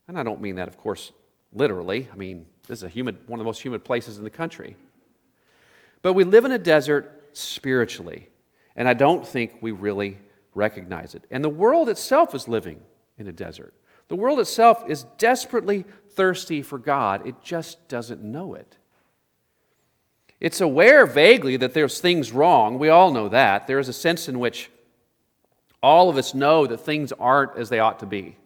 And 0.06 0.16
I 0.16 0.22
don't 0.22 0.40
mean 0.40 0.56
that, 0.56 0.68
of 0.68 0.78
course, 0.78 1.10
literally. 1.52 2.08
I 2.12 2.16
mean, 2.16 2.46
this 2.68 2.78
is 2.78 2.82
a 2.84 2.88
humid, 2.88 3.16
one 3.26 3.40
of 3.40 3.44
the 3.44 3.48
most 3.48 3.62
humid 3.62 3.84
places 3.84 4.18
in 4.18 4.22
the 4.22 4.30
country. 4.30 4.76
But 6.02 6.12
we 6.12 6.22
live 6.22 6.44
in 6.44 6.52
a 6.52 6.58
desert 6.58 7.30
spiritually. 7.32 8.28
And 8.76 8.88
I 8.88 8.94
don't 8.94 9.26
think 9.26 9.56
we 9.60 9.72
really 9.72 10.18
recognize 10.56 11.14
it. 11.14 11.24
And 11.30 11.44
the 11.44 11.48
world 11.48 11.88
itself 11.88 12.34
is 12.34 12.48
living 12.48 12.80
in 13.18 13.28
a 13.28 13.32
desert. 13.32 13.74
The 14.08 14.16
world 14.16 14.40
itself 14.40 14.84
is 14.88 15.04
desperately 15.18 15.84
thirsty 16.10 16.62
for 16.62 16.78
God, 16.78 17.26
it 17.26 17.42
just 17.42 17.88
doesn't 17.88 18.22
know 18.22 18.54
it. 18.54 18.76
It's 20.40 20.60
aware 20.60 21.06
vaguely 21.06 21.56
that 21.58 21.74
there's 21.74 22.00
things 22.00 22.32
wrong. 22.32 22.78
We 22.78 22.88
all 22.88 23.10
know 23.10 23.28
that. 23.30 23.66
There 23.66 23.78
is 23.78 23.88
a 23.88 23.92
sense 23.92 24.28
in 24.28 24.38
which 24.38 24.70
all 25.82 26.10
of 26.10 26.16
us 26.16 26.34
know 26.34 26.66
that 26.66 26.78
things 26.78 27.12
aren't 27.12 27.56
as 27.56 27.68
they 27.68 27.78
ought 27.78 28.00
to 28.00 28.06
be. 28.06 28.36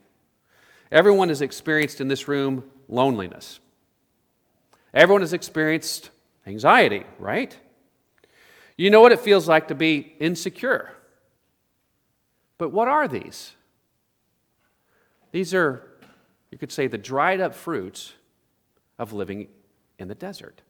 Everyone 0.92 1.28
has 1.28 1.42
experienced 1.42 2.00
in 2.00 2.08
this 2.08 2.28
room 2.28 2.64
loneliness. 2.88 3.60
Everyone 4.94 5.22
has 5.22 5.32
experienced 5.32 6.10
anxiety, 6.46 7.04
right? 7.18 7.56
You 8.76 8.90
know 8.90 9.00
what 9.00 9.12
it 9.12 9.20
feels 9.20 9.48
like 9.48 9.68
to 9.68 9.74
be 9.74 10.14
insecure. 10.20 10.92
But 12.60 12.72
what 12.72 12.88
are 12.88 13.08
these? 13.08 13.54
These 15.32 15.54
are, 15.54 15.82
you 16.50 16.58
could 16.58 16.70
say, 16.70 16.88
the 16.88 16.98
dried 16.98 17.40
up 17.40 17.54
fruits 17.54 18.12
of 18.98 19.14
living 19.14 19.48
in 19.98 20.08
the 20.08 20.14
desert. 20.14 20.60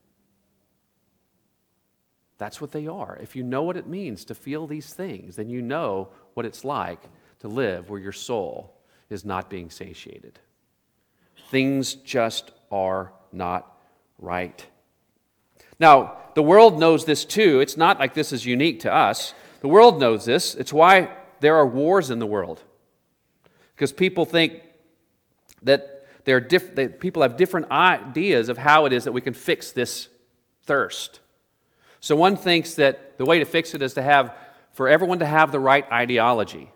That's 2.38 2.61
what 2.61 2.70
they 2.70 2.87
are. 2.87 3.18
If 3.20 3.35
you 3.35 3.42
know 3.42 3.64
what 3.64 3.76
it 3.76 3.88
means 3.88 4.25
to 4.26 4.37
feel 4.37 4.68
these 4.68 4.94
things, 4.94 5.35
then 5.35 5.50
you 5.50 5.62
know 5.62 6.11
what 6.35 6.47
it's 6.47 6.64
like 6.64 7.02
to 7.40 7.49
live 7.49 7.90
where 7.90 7.99
your 7.99 8.12
soul 8.12 8.73
is 9.09 9.25
not 9.25 9.50
being 9.50 9.68
satiated. 9.68 10.38
Things 11.50 11.94
just 11.94 12.52
are 12.70 13.12
not 13.32 13.80
right. 14.20 14.64
Now, 15.80 16.18
the 16.37 16.42
world 16.44 16.78
knows 16.78 17.04
this 17.04 17.25
too. 17.25 17.59
It's 17.59 17.76
not 17.76 17.99
like 17.99 18.14
this 18.14 18.32
is 18.32 18.47
unique 18.47 18.78
to 18.80 18.94
us. 18.94 19.35
The 19.61 19.66
world 19.66 19.99
knows 19.99 20.25
this. 20.25 20.54
It's 20.54 20.73
why 20.73 21.16
there 21.40 21.56
are 21.56 21.66
wars 21.66 22.11
in 22.11 22.18
the 22.18 22.26
world. 22.26 22.62
Because 23.75 23.92
people 23.92 24.25
think 24.25 24.62
that, 25.62 26.06
there 26.25 26.40
diff- 26.40 26.75
that 26.75 27.00
people 27.00 27.23
have 27.23 27.37
different 27.37 27.70
ideas 27.70 28.49
of 28.49 28.59
how 28.59 28.87
it 28.87 28.92
is 28.92 29.04
that 29.04 29.12
we 29.12 29.20
can 29.20 29.35
fix 29.35 29.73
this 29.73 30.09
thirst. 30.64 31.20
So 32.00 32.16
one 32.16 32.37
thinks 32.37 32.75
that 32.75 33.18
the 33.18 33.25
way 33.25 33.38
to 33.38 33.44
fix 33.44 33.75
it 33.75 33.82
is 33.82 33.94
to 33.94 34.02
have, 34.02 34.35
for 34.73 34.88
everyone 34.88 35.18
to 35.18 35.26
have 35.26 35.52
the 35.52 35.61
right 35.61 35.90
ideology. 35.90 36.70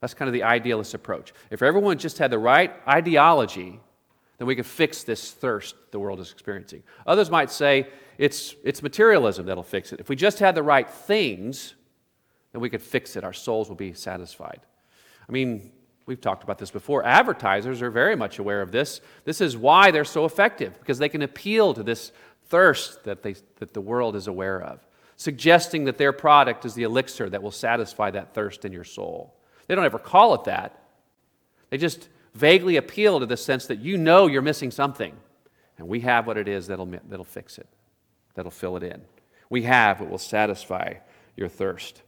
That's 0.00 0.14
kind 0.14 0.28
of 0.28 0.32
the 0.32 0.42
idealist 0.42 0.94
approach. 0.94 1.32
If 1.50 1.62
everyone 1.62 1.98
just 1.98 2.18
had 2.18 2.30
the 2.30 2.38
right 2.38 2.72
ideology, 2.86 3.80
then 4.38 4.46
we 4.46 4.56
could 4.56 4.66
fix 4.66 5.02
this 5.02 5.30
thirst 5.30 5.76
the 5.92 5.98
world 5.98 6.20
is 6.20 6.30
experiencing. 6.32 6.82
Others 7.06 7.30
might 7.30 7.50
say 7.50 7.88
it's, 8.18 8.54
it's 8.64 8.82
materialism 8.82 9.46
that'll 9.46 9.62
fix 9.62 9.92
it. 9.92 10.00
If 10.00 10.08
we 10.08 10.16
just 10.16 10.40
had 10.40 10.54
the 10.54 10.62
right 10.62 10.88
things, 10.88 11.74
then 12.54 12.60
we 12.60 12.70
could 12.70 12.82
fix 12.82 13.16
it. 13.16 13.24
Our 13.24 13.32
souls 13.32 13.68
will 13.68 13.74
be 13.74 13.94
satisfied. 13.94 14.60
I 15.28 15.32
mean, 15.32 15.72
we've 16.06 16.20
talked 16.20 16.44
about 16.44 16.56
this 16.56 16.70
before. 16.70 17.04
Advertisers 17.04 17.82
are 17.82 17.90
very 17.90 18.14
much 18.14 18.38
aware 18.38 18.62
of 18.62 18.70
this. 18.70 19.00
This 19.24 19.40
is 19.40 19.56
why 19.56 19.90
they're 19.90 20.04
so 20.04 20.24
effective, 20.24 20.78
because 20.78 20.98
they 20.98 21.08
can 21.08 21.22
appeal 21.22 21.74
to 21.74 21.82
this 21.82 22.12
thirst 22.44 23.02
that, 23.04 23.24
they, 23.24 23.34
that 23.56 23.74
the 23.74 23.80
world 23.80 24.14
is 24.14 24.28
aware 24.28 24.62
of, 24.62 24.86
suggesting 25.16 25.86
that 25.86 25.98
their 25.98 26.12
product 26.12 26.64
is 26.64 26.74
the 26.74 26.84
elixir 26.84 27.28
that 27.28 27.42
will 27.42 27.50
satisfy 27.50 28.12
that 28.12 28.34
thirst 28.34 28.64
in 28.64 28.72
your 28.72 28.84
soul. 28.84 29.34
They 29.66 29.74
don't 29.74 29.84
ever 29.84 29.98
call 29.98 30.34
it 30.34 30.44
that. 30.44 30.80
They 31.70 31.78
just 31.78 32.08
vaguely 32.34 32.76
appeal 32.76 33.18
to 33.18 33.26
the 33.26 33.36
sense 33.36 33.66
that 33.66 33.80
you 33.80 33.98
know 33.98 34.28
you're 34.28 34.42
missing 34.42 34.70
something. 34.70 35.12
And 35.76 35.88
we 35.88 35.98
have 36.02 36.28
what 36.28 36.36
it 36.36 36.46
is 36.46 36.68
that'll, 36.68 36.86
that'll 36.86 37.24
fix 37.24 37.58
it, 37.58 37.66
that'll 38.36 38.52
fill 38.52 38.76
it 38.76 38.84
in. 38.84 39.02
We 39.50 39.62
have 39.62 39.98
what 39.98 40.08
will 40.08 40.18
satisfy 40.18 40.94
your 41.36 41.48
thirst. 41.48 42.02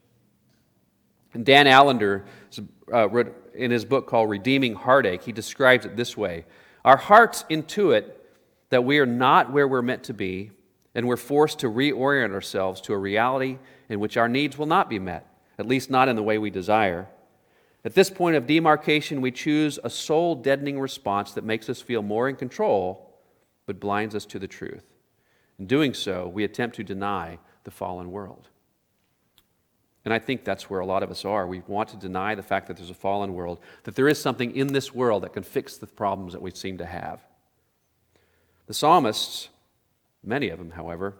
And 1.36 1.44
Dan 1.44 1.66
Allender, 1.66 2.24
uh, 2.90 3.10
wrote 3.10 3.52
in 3.54 3.70
his 3.70 3.84
book 3.84 4.06
called 4.06 4.30
Redeeming 4.30 4.72
Heartache, 4.72 5.22
he 5.22 5.32
describes 5.32 5.84
it 5.84 5.94
this 5.94 6.16
way 6.16 6.46
Our 6.82 6.96
hearts 6.96 7.44
intuit 7.50 8.10
that 8.70 8.84
we 8.84 8.98
are 9.00 9.06
not 9.06 9.52
where 9.52 9.68
we're 9.68 9.82
meant 9.82 10.02
to 10.04 10.14
be, 10.14 10.50
and 10.94 11.06
we're 11.06 11.18
forced 11.18 11.58
to 11.58 11.66
reorient 11.66 12.32
ourselves 12.32 12.80
to 12.82 12.94
a 12.94 12.98
reality 12.98 13.58
in 13.90 14.00
which 14.00 14.16
our 14.16 14.30
needs 14.30 14.56
will 14.56 14.64
not 14.64 14.88
be 14.88 14.98
met, 14.98 15.26
at 15.58 15.68
least 15.68 15.90
not 15.90 16.08
in 16.08 16.16
the 16.16 16.22
way 16.22 16.38
we 16.38 16.48
desire. 16.48 17.06
At 17.84 17.94
this 17.94 18.08
point 18.08 18.36
of 18.36 18.46
demarcation, 18.46 19.20
we 19.20 19.30
choose 19.30 19.78
a 19.84 19.90
soul 19.90 20.36
deadening 20.36 20.80
response 20.80 21.32
that 21.32 21.44
makes 21.44 21.68
us 21.68 21.82
feel 21.82 22.00
more 22.00 22.30
in 22.30 22.36
control, 22.36 23.14
but 23.66 23.78
blinds 23.78 24.14
us 24.14 24.24
to 24.24 24.38
the 24.38 24.48
truth. 24.48 24.86
In 25.58 25.66
doing 25.66 25.92
so, 25.92 26.28
we 26.28 26.44
attempt 26.44 26.76
to 26.76 26.82
deny 26.82 27.38
the 27.64 27.70
fallen 27.70 28.10
world. 28.10 28.48
And 30.06 30.14
I 30.14 30.20
think 30.20 30.44
that's 30.44 30.70
where 30.70 30.78
a 30.78 30.86
lot 30.86 31.02
of 31.02 31.10
us 31.10 31.24
are. 31.24 31.48
We 31.48 31.62
want 31.66 31.88
to 31.88 31.96
deny 31.96 32.36
the 32.36 32.42
fact 32.42 32.68
that 32.68 32.76
there's 32.76 32.90
a 32.90 32.94
fallen 32.94 33.34
world, 33.34 33.58
that 33.82 33.96
there 33.96 34.06
is 34.06 34.20
something 34.20 34.54
in 34.54 34.68
this 34.68 34.94
world 34.94 35.24
that 35.24 35.32
can 35.32 35.42
fix 35.42 35.78
the 35.78 35.88
problems 35.88 36.32
that 36.32 36.40
we 36.40 36.52
seem 36.52 36.78
to 36.78 36.86
have. 36.86 37.20
The 38.68 38.74
psalmists, 38.74 39.48
many 40.22 40.48
of 40.50 40.60
them, 40.60 40.70
however, 40.70 41.16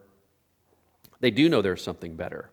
they 1.18 1.32
do 1.32 1.48
know 1.48 1.62
there's 1.62 1.82
something 1.82 2.14
better. 2.14 2.48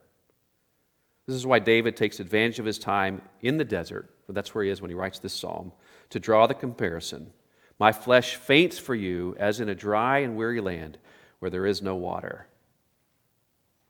This 1.27 1.35
is 1.35 1.45
why 1.45 1.59
David 1.59 1.95
takes 1.95 2.19
advantage 2.19 2.57
of 2.57 2.65
his 2.65 2.79
time 2.79 3.21
in 3.41 3.57
the 3.57 3.63
desert, 3.63 4.09
for 4.25 4.33
that's 4.33 4.55
where 4.55 4.63
he 4.63 4.71
is 4.71 4.81
when 4.81 4.89
he 4.89 4.95
writes 4.95 5.19
this 5.19 5.33
psalm, 5.33 5.71
to 6.09 6.19
draw 6.19 6.47
the 6.47 6.55
comparison. 6.55 7.31
My 7.77 7.91
flesh 7.91 8.37
faints 8.37 8.79
for 8.79 8.95
you 8.95 9.35
as 9.37 9.59
in 9.59 9.69
a 9.69 9.75
dry 9.75 10.19
and 10.19 10.35
weary 10.35 10.61
land 10.61 10.97
where 11.37 11.51
there 11.51 11.67
is 11.67 11.83
no 11.83 11.95
water. 11.95 12.47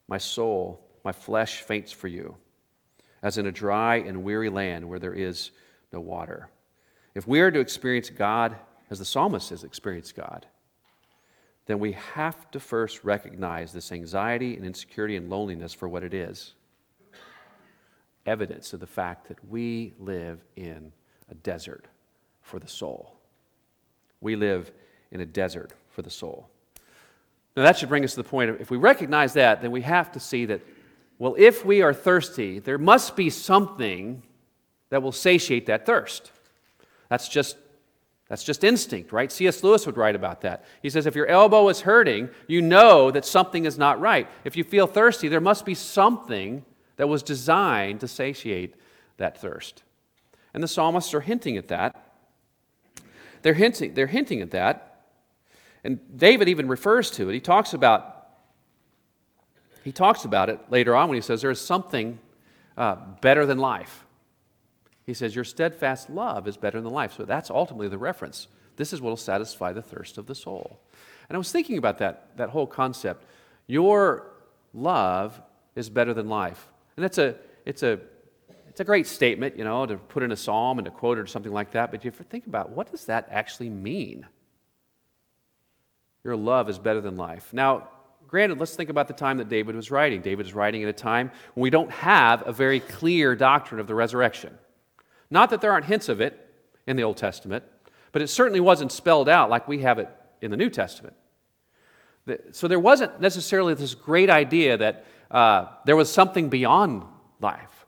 My 0.10 0.18
soul, 0.18 0.83
my 1.04 1.12
flesh 1.12 1.62
faints 1.62 1.92
for 1.92 2.08
you 2.08 2.36
as 3.22 3.38
in 3.38 3.46
a 3.46 3.52
dry 3.52 3.96
and 3.96 4.24
weary 4.24 4.50
land 4.50 4.88
where 4.88 5.00
there 5.00 5.14
is 5.14 5.52
no 5.92 6.00
water. 6.00 6.50
If 7.16 7.28
we 7.28 7.40
are 7.40 7.52
to 7.52 7.60
experience 7.60 8.10
God 8.10 8.56
as 8.90 9.00
the 9.00 9.06
psalmist 9.06 9.50
has 9.52 9.64
experienced 9.64 10.16
God, 10.16 10.46
then 11.66 11.80
we 11.80 11.94
have 11.94 12.52
to 12.52 12.60
first 12.60 13.04
recognize 13.04 13.72
this 13.72 13.92
anxiety 13.92 14.56
and 14.56 14.66
insecurity 14.66 15.16
and 15.16 15.30
loneliness 15.30 15.74
for 15.74 15.88
what 15.88 16.04
it 16.04 16.14
is 16.14 16.54
evidence 18.26 18.74
of 18.74 18.80
the 18.80 18.88
fact 18.88 19.28
that 19.28 19.38
we 19.50 19.94
live 20.00 20.40
in 20.56 20.92
a 21.30 21.36
desert 21.36 21.86
for 22.42 22.60
the 22.60 22.68
soul. 22.68 23.16
We 24.22 24.36
live 24.36 24.72
in 25.12 25.22
a 25.22 25.26
desert 25.26 25.74
for 25.90 26.02
the 26.02 26.10
soul. 26.10 26.50
Now, 27.56 27.64
that 27.64 27.78
should 27.78 27.90
bring 27.90 28.04
us 28.04 28.12
to 28.12 28.24
the 28.24 28.30
point 28.30 28.50
of 28.50 28.62
if 28.62 28.72
we 28.72 28.78
recognize 28.78 29.34
that, 29.34 29.62
then 29.62 29.72
we 29.72 29.82
have 29.82 30.12
to 30.14 30.20
see 30.20 30.46
that, 30.46 30.62
well, 31.24 31.36
if 31.38 31.64
we 31.64 31.82
are 31.82 31.94
thirsty, 31.94 32.60
there 32.60 32.78
must 32.78 33.16
be 33.16 33.30
something 33.30 34.24
that 34.90 35.02
will 35.02 35.14
satiate 35.14 35.68
that 35.68 35.86
thirst. 35.86 36.34
That's 37.08 37.30
just 37.30 37.56
that's 38.28 38.44
just 38.44 38.66
instinct, 38.66 39.14
right? 39.14 39.32
C.S. 39.32 39.64
Lewis 39.64 39.86
would 39.86 39.96
write 39.96 40.18
about 40.18 40.42
that. 40.42 40.66
He 40.82 40.90
says, 40.90 41.06
if 41.06 41.16
your 41.16 41.28
elbow 41.28 41.70
is 41.70 41.80
hurting, 41.80 42.30
you 42.48 42.62
know 42.62 43.10
that 43.10 43.24
something 43.24 43.64
is 43.64 43.78
not 43.78 44.02
right. 44.02 44.28
If 44.44 44.58
you 44.58 44.66
feel 44.66 44.86
thirsty, 44.86 45.30
there 45.30 45.40
must 45.40 45.64
be 45.64 45.76
something 45.76 46.66
that 46.98 47.08
was 47.08 47.24
designed 47.24 48.02
to 48.02 48.08
satiate 48.10 48.76
that 49.16 49.40
thirst. 49.40 49.84
And 50.54 50.62
the 50.62 50.68
psalmists 50.68 51.14
are 51.14 51.22
hinting 51.22 51.56
at 51.56 51.70
that. 51.70 51.96
they're 53.44 53.54
hinting, 53.54 53.94
they're 53.94 54.08
hinting 54.08 54.42
at 54.42 54.52
that. 54.52 55.06
And 55.86 56.02
David 56.18 56.50
even 56.50 56.68
refers 56.68 57.10
to 57.12 57.30
it. 57.30 57.34
He 57.34 57.40
talks 57.40 57.74
about 57.74 58.13
he 59.84 59.92
talks 59.92 60.26
about 60.26 60.50
it 60.50 60.60
later 60.70 60.96
on 60.96 61.10
when 61.10 61.16
he 61.16 61.22
says 61.22 61.42
there 61.42 61.52
is 61.52 61.60
something 61.60 62.20
uh, 62.78 62.96
better 63.22 63.46
than 63.46 63.58
life. 63.58 64.06
He 65.06 65.14
says, 65.14 65.36
Your 65.36 65.44
steadfast 65.44 66.10
love 66.10 66.48
is 66.48 66.58
better 66.58 66.82
than 66.82 66.92
life. 66.92 67.14
So 67.14 67.24
that's 67.26 67.50
ultimately 67.50 67.90
the 67.90 67.98
reference. 67.98 68.48
This 68.78 68.94
is 68.94 69.02
what 69.02 69.10
will 69.10 69.18
satisfy 69.18 69.74
the 69.74 69.82
thirst 69.82 70.18
of 70.18 70.26
the 70.26 70.36
soul. 70.36 70.80
And 71.30 71.36
I 71.36 71.38
was 71.38 71.52
thinking 71.52 71.78
about 71.78 72.00
that, 72.00 72.38
that 72.38 72.50
whole 72.50 72.68
concept. 72.68 73.26
Your 73.68 74.32
love 74.74 75.40
is 75.76 75.90
better 75.90 76.14
than 76.14 76.30
life. 76.30 76.68
And 76.96 77.04
that's 77.04 77.18
a, 77.18 77.36
it's, 77.66 77.84
a, 77.84 78.00
it's 78.70 78.80
a 78.80 78.84
great 78.84 79.08
statement, 79.08 79.58
you 79.58 79.64
know, 79.64 79.86
to 79.86 79.98
put 79.98 80.24
in 80.24 80.32
a 80.32 80.36
psalm 80.36 80.80
and 80.80 80.86
to 80.86 80.92
quote 80.92 81.18
it 81.18 81.22
or 81.22 81.28
something 81.28 81.52
like 81.52 81.72
that. 81.72 81.92
But 81.92 82.04
you 82.04 82.12
have 82.12 82.18
to 82.18 82.24
think 82.24 82.48
about 82.48 82.72
what 82.72 82.90
does 82.90 83.06
that 83.06 83.28
actually 83.32 83.70
mean? 83.70 84.26
Your 86.24 86.36
love 86.36 86.70
is 86.70 86.80
better 86.80 87.02
than 87.02 87.18
life. 87.18 87.52
Now, 87.52 87.90
Granted, 88.34 88.58
let's 88.58 88.76
think 88.76 88.90
about 88.90 89.08
the 89.08 89.14
time 89.14 89.38
that 89.38 89.48
David 89.48 89.76
was 89.76 89.92
writing. 89.92 90.20
David 90.20 90.48
is 90.48 90.56
writing 90.56 90.82
at 90.82 90.90
a 90.90 90.94
time 90.94 91.30
when 91.54 91.62
we 91.62 91.70
don't 91.70 91.92
have 91.92 92.42
a 92.48 92.52
very 92.52 92.80
clear 92.80 93.36
doctrine 93.36 93.80
of 93.80 93.86
the 93.86 93.94
resurrection. 93.94 94.58
Not 95.30 95.52
that 95.52 95.62
there 95.62 95.72
aren't 95.72 95.86
hints 95.86 96.10
of 96.10 96.20
it 96.20 96.52
in 96.88 96.96
the 96.96 97.04
Old 97.04 97.16
Testament, 97.16 97.64
but 98.12 98.24
it 98.24 98.30
certainly 98.30 98.60
wasn't 98.60 98.92
spelled 98.92 99.30
out 99.30 99.52
like 99.52 99.68
we 99.68 99.84
have 99.84 100.00
it 100.00 100.10
in 100.42 100.50
the 100.50 100.58
New 100.58 100.72
Testament. 100.72 101.16
So 102.54 102.68
there 102.68 102.80
wasn't 102.80 103.22
necessarily 103.22 103.76
this 103.76 103.94
great 103.94 104.32
idea 104.32 104.78
that 104.78 105.06
uh, 105.30 105.68
there 105.86 105.96
was 105.96 106.12
something 106.12 106.50
beyond 106.50 107.04
life. 107.40 107.86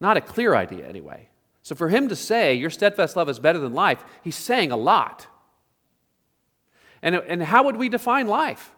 Not 0.00 0.16
a 0.16 0.22
clear 0.22 0.54
idea, 0.54 0.88
anyway. 0.88 1.28
So 1.60 1.74
for 1.74 1.90
him 1.90 2.08
to 2.08 2.16
say, 2.16 2.54
Your 2.54 2.70
steadfast 2.70 3.16
love 3.16 3.28
is 3.28 3.38
better 3.38 3.58
than 3.58 3.74
life, 3.74 4.02
he's 4.22 4.34
saying 4.34 4.72
a 4.72 4.78
lot. 4.78 5.26
And, 7.04 7.16
and 7.16 7.42
how 7.42 7.64
would 7.64 7.76
we 7.76 7.90
define 7.90 8.26
life? 8.26 8.72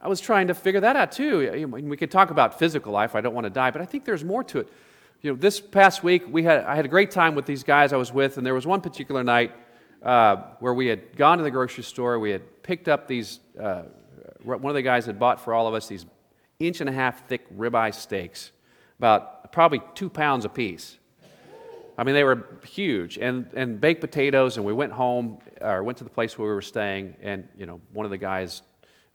I 0.00 0.06
was 0.06 0.20
trying 0.20 0.46
to 0.46 0.54
figure 0.54 0.80
that 0.80 0.94
out 0.94 1.10
too. 1.10 1.66
We 1.68 1.96
could 1.96 2.12
talk 2.12 2.30
about 2.30 2.56
physical 2.56 2.92
life. 2.92 3.16
I 3.16 3.20
don't 3.20 3.34
want 3.34 3.46
to 3.46 3.50
die, 3.50 3.72
but 3.72 3.82
I 3.82 3.84
think 3.84 4.04
there's 4.04 4.22
more 4.22 4.44
to 4.44 4.60
it. 4.60 4.68
You 5.22 5.32
know, 5.32 5.36
this 5.36 5.58
past 5.58 6.04
week 6.04 6.22
we 6.28 6.44
had 6.44 6.62
I 6.62 6.76
had 6.76 6.84
a 6.84 6.88
great 6.88 7.10
time 7.10 7.34
with 7.34 7.46
these 7.46 7.64
guys 7.64 7.92
I 7.92 7.96
was 7.96 8.12
with, 8.12 8.38
and 8.38 8.46
there 8.46 8.54
was 8.54 8.64
one 8.64 8.80
particular 8.80 9.24
night 9.24 9.52
uh, 10.00 10.36
where 10.60 10.72
we 10.72 10.86
had 10.86 11.16
gone 11.16 11.38
to 11.38 11.44
the 11.44 11.50
grocery 11.50 11.82
store. 11.82 12.20
We 12.20 12.30
had 12.30 12.62
picked 12.62 12.86
up 12.86 13.08
these. 13.08 13.40
Uh, 13.60 13.82
one 14.44 14.64
of 14.64 14.74
the 14.74 14.82
guys 14.82 15.04
had 15.04 15.18
bought 15.18 15.40
for 15.40 15.52
all 15.52 15.66
of 15.66 15.74
us 15.74 15.88
these 15.88 16.06
inch 16.60 16.80
and 16.80 16.88
a 16.88 16.92
half 16.92 17.26
thick 17.26 17.44
ribeye 17.58 17.92
steaks, 17.92 18.52
about 18.98 19.50
probably 19.50 19.82
two 19.96 20.08
pounds 20.08 20.44
a 20.44 20.48
piece. 20.48 20.98
I 21.98 22.04
mean, 22.04 22.14
they 22.14 22.22
were 22.22 22.46
huge, 22.64 23.18
and, 23.18 23.50
and 23.54 23.80
baked 23.80 24.00
potatoes. 24.00 24.56
And 24.56 24.64
we 24.64 24.72
went 24.72 24.92
home, 24.92 25.38
or 25.60 25.82
went 25.82 25.98
to 25.98 26.04
the 26.04 26.10
place 26.10 26.38
where 26.38 26.48
we 26.48 26.54
were 26.54 26.62
staying, 26.62 27.16
and 27.20 27.48
you 27.58 27.66
know, 27.66 27.80
one 27.92 28.06
of 28.06 28.10
the 28.10 28.18
guys 28.18 28.62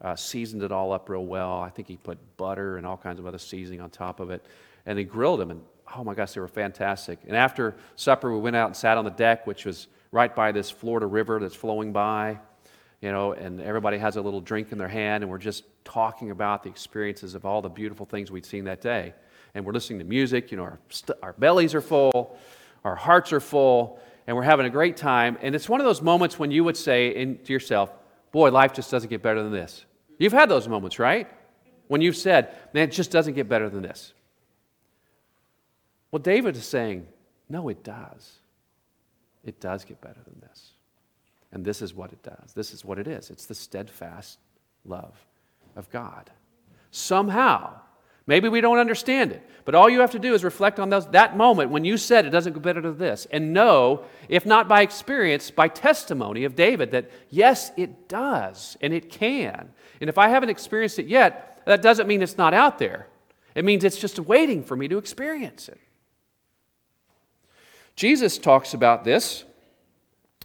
uh, 0.01 0.17
seasoned 0.17 0.63
it 0.63 0.71
all 0.73 0.91
up 0.91 1.07
real 1.07 1.25
well. 1.25 1.61
I 1.61 1.69
think 1.69 1.87
he 1.87 1.95
put 1.95 2.17
butter 2.35 2.75
and 2.75 2.85
all 2.85 2.97
kinds 2.97 3.19
of 3.19 3.25
other 3.25 3.37
seasoning 3.37 3.79
on 3.79 3.89
top 3.89 4.19
of 4.19 4.31
it, 4.31 4.45
and 4.85 4.99
he 4.99 5.05
grilled 5.05 5.39
them. 5.39 5.49
And 5.49 5.61
oh 5.95 6.03
my 6.03 6.13
gosh, 6.13 6.33
they 6.33 6.41
were 6.41 6.47
fantastic. 6.49 7.19
And 7.25 7.37
after 7.37 7.73
supper, 7.95 8.33
we 8.33 8.39
went 8.39 8.57
out 8.57 8.67
and 8.67 8.75
sat 8.75 8.97
on 8.97 9.05
the 9.05 9.11
deck, 9.11 9.47
which 9.47 9.63
was 9.63 9.87
right 10.11 10.35
by 10.35 10.51
this 10.51 10.69
Florida 10.69 11.05
river 11.05 11.39
that's 11.39 11.55
flowing 11.55 11.93
by. 11.93 12.37
You 12.99 13.11
know, 13.11 13.31
and 13.31 13.61
everybody 13.61 13.97
has 13.97 14.17
a 14.17 14.21
little 14.21 14.41
drink 14.41 14.73
in 14.73 14.77
their 14.77 14.89
hand, 14.89 15.23
and 15.23 15.31
we're 15.31 15.37
just 15.37 15.63
talking 15.85 16.31
about 16.31 16.63
the 16.63 16.69
experiences 16.69 17.33
of 17.33 17.45
all 17.45 17.61
the 17.61 17.69
beautiful 17.69 18.05
things 18.05 18.29
we'd 18.29 18.45
seen 18.45 18.65
that 18.65 18.81
day. 18.81 19.13
And 19.55 19.65
we're 19.65 19.73
listening 19.73 19.99
to 19.99 20.05
music. 20.05 20.51
You 20.51 20.57
know, 20.57 20.63
our, 20.63 20.79
st- 20.89 21.17
our 21.21 21.33
bellies 21.33 21.73
are 21.75 21.81
full 21.81 22.37
our 22.83 22.95
hearts 22.95 23.31
are 23.33 23.39
full, 23.39 23.99
and 24.27 24.35
we're 24.35 24.43
having 24.43 24.65
a 24.65 24.69
great 24.69 24.97
time. 24.97 25.37
And 25.41 25.55
it's 25.55 25.69
one 25.69 25.79
of 25.79 25.85
those 25.85 26.01
moments 26.01 26.37
when 26.37 26.51
you 26.51 26.63
would 26.63 26.77
say 26.77 27.09
in, 27.15 27.37
to 27.39 27.53
yourself, 27.53 27.91
Boy, 28.31 28.49
life 28.49 28.73
just 28.73 28.89
doesn't 28.89 29.09
get 29.09 29.21
better 29.21 29.43
than 29.43 29.51
this. 29.51 29.85
You've 30.17 30.33
had 30.33 30.49
those 30.49 30.67
moments, 30.67 30.97
right? 30.97 31.27
When 31.87 32.01
you've 32.01 32.17
said, 32.17 32.55
Man, 32.73 32.89
it 32.89 32.91
just 32.91 33.11
doesn't 33.11 33.33
get 33.33 33.47
better 33.47 33.69
than 33.69 33.81
this. 33.83 34.13
Well, 36.11 36.21
David 36.21 36.55
is 36.55 36.65
saying, 36.65 37.07
No, 37.49 37.69
it 37.69 37.83
does. 37.83 38.39
It 39.43 39.59
does 39.59 39.83
get 39.83 40.01
better 40.01 40.19
than 40.25 40.39
this. 40.39 40.71
And 41.51 41.63
this 41.63 41.81
is 41.81 41.93
what 41.93 42.11
it 42.11 42.23
does. 42.23 42.53
This 42.53 42.73
is 42.73 42.83
what 42.83 42.97
it 42.97 43.07
is. 43.07 43.29
It's 43.29 43.45
the 43.45 43.55
steadfast 43.55 44.39
love 44.85 45.13
of 45.75 45.89
God. 45.89 46.31
Somehow, 46.91 47.79
Maybe 48.25 48.47
we 48.47 48.61
don't 48.61 48.77
understand 48.77 49.33
it, 49.33 49.45
but 49.65 49.75
all 49.75 49.89
you 49.89 49.99
have 49.99 50.11
to 50.11 50.19
do 50.19 50.33
is 50.33 50.45
reflect 50.45 50.79
on 50.79 50.89
those, 50.89 51.05
that 51.07 51.35
moment 51.35 51.71
when 51.71 51.83
you 51.83 51.97
said 51.97 52.25
it 52.25 52.29
doesn't 52.29 52.53
go 52.53 52.59
better 52.61 52.79
than 52.79 52.97
this, 52.97 53.27
and 53.31 53.51
know, 53.51 54.05
if 54.29 54.45
not 54.45 54.69
by 54.69 54.81
experience, 54.81 55.51
by 55.51 55.67
testimony 55.67 56.45
of 56.45 56.55
David, 56.55 56.91
that 56.91 57.11
yes, 57.29 57.71
it 57.75 58.07
does, 58.07 58.77
and 58.79 58.93
it 58.93 59.09
can. 59.09 59.69
And 59.99 60.09
if 60.09 60.17
I 60.17 60.29
haven't 60.29 60.49
experienced 60.49 60.99
it 60.99 61.07
yet, 61.07 61.61
that 61.65 61.81
doesn't 61.81 62.07
mean 62.07 62.21
it's 62.21 62.37
not 62.37 62.53
out 62.53 62.79
there. 62.79 63.07
It 63.55 63.65
means 63.65 63.83
it's 63.83 63.99
just 63.99 64.19
waiting 64.19 64.63
for 64.63 64.77
me 64.77 64.87
to 64.87 64.97
experience 64.97 65.67
it. 65.67 65.79
Jesus 67.95 68.37
talks 68.37 68.73
about 68.73 69.03
this. 69.03 69.43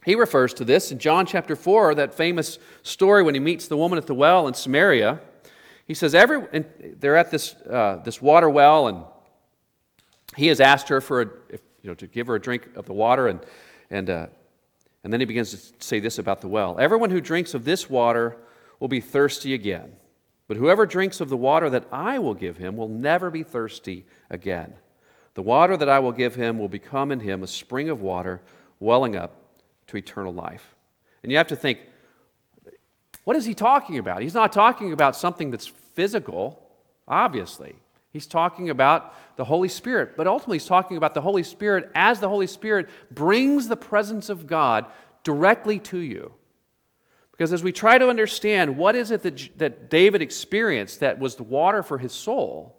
He 0.04 0.14
refers 0.14 0.52
to 0.54 0.64
this 0.64 0.90
in 0.90 0.98
John 0.98 1.26
chapter 1.26 1.54
4, 1.54 1.94
that 1.94 2.14
famous 2.14 2.58
story 2.82 3.22
when 3.22 3.34
he 3.34 3.40
meets 3.40 3.68
the 3.68 3.76
woman 3.76 3.98
at 3.98 4.06
the 4.06 4.14
well 4.14 4.48
in 4.48 4.54
Samaria. 4.54 5.20
He 5.88 5.94
says, 5.94 6.14
every, 6.14 6.46
and 6.52 6.66
they're 7.00 7.16
at 7.16 7.30
this, 7.30 7.54
uh, 7.54 8.02
this 8.04 8.20
water 8.20 8.48
well, 8.50 8.88
and 8.88 9.04
he 10.36 10.48
has 10.48 10.60
asked 10.60 10.88
her 10.90 11.00
for 11.00 11.22
a, 11.22 11.28
if, 11.48 11.62
you 11.82 11.88
know, 11.88 11.94
to 11.94 12.06
give 12.06 12.26
her 12.26 12.34
a 12.34 12.40
drink 12.40 12.68
of 12.76 12.84
the 12.84 12.92
water, 12.92 13.26
and, 13.28 13.40
and, 13.90 14.10
uh, 14.10 14.26
and 15.02 15.10
then 15.10 15.18
he 15.18 15.26
begins 15.26 15.50
to 15.50 15.72
say 15.84 15.98
this 15.98 16.18
about 16.18 16.42
the 16.42 16.48
well 16.48 16.78
Everyone 16.78 17.10
who 17.10 17.22
drinks 17.22 17.54
of 17.54 17.64
this 17.64 17.88
water 17.88 18.36
will 18.78 18.88
be 18.88 19.00
thirsty 19.00 19.54
again, 19.54 19.92
but 20.46 20.58
whoever 20.58 20.84
drinks 20.84 21.22
of 21.22 21.30
the 21.30 21.38
water 21.38 21.70
that 21.70 21.86
I 21.90 22.18
will 22.18 22.34
give 22.34 22.58
him 22.58 22.76
will 22.76 22.88
never 22.88 23.30
be 23.30 23.42
thirsty 23.42 24.04
again. 24.28 24.74
The 25.32 25.42
water 25.42 25.76
that 25.78 25.88
I 25.88 26.00
will 26.00 26.12
give 26.12 26.34
him 26.34 26.58
will 26.58 26.68
become 26.68 27.10
in 27.12 27.20
him 27.20 27.42
a 27.42 27.46
spring 27.46 27.88
of 27.88 28.02
water 28.02 28.42
welling 28.78 29.16
up 29.16 29.36
to 29.86 29.96
eternal 29.96 30.34
life. 30.34 30.74
And 31.22 31.32
you 31.32 31.38
have 31.38 31.46
to 31.48 31.56
think, 31.56 31.78
what 33.28 33.36
is 33.36 33.44
he 33.44 33.52
talking 33.52 33.98
about? 33.98 34.22
He's 34.22 34.32
not 34.32 34.54
talking 34.54 34.90
about 34.94 35.14
something 35.14 35.50
that's 35.50 35.66
physical, 35.66 36.66
obviously. 37.06 37.74
He's 38.10 38.26
talking 38.26 38.70
about 38.70 39.14
the 39.36 39.44
Holy 39.44 39.68
Spirit, 39.68 40.16
but 40.16 40.26
ultimately 40.26 40.54
he's 40.54 40.66
talking 40.66 40.96
about 40.96 41.12
the 41.12 41.20
Holy 41.20 41.42
Spirit 41.42 41.90
as 41.94 42.20
the 42.20 42.28
Holy 42.30 42.46
Spirit 42.46 42.88
brings 43.10 43.68
the 43.68 43.76
presence 43.76 44.30
of 44.30 44.46
God 44.46 44.86
directly 45.24 45.78
to 45.80 45.98
you. 45.98 46.32
Because 47.30 47.52
as 47.52 47.62
we 47.62 47.70
try 47.70 47.98
to 47.98 48.08
understand 48.08 48.78
what 48.78 48.96
is 48.96 49.10
it 49.10 49.22
that, 49.24 49.58
that 49.58 49.90
David 49.90 50.22
experienced 50.22 51.00
that 51.00 51.18
was 51.18 51.36
the 51.36 51.42
water 51.42 51.82
for 51.82 51.98
his 51.98 52.14
soul, 52.14 52.78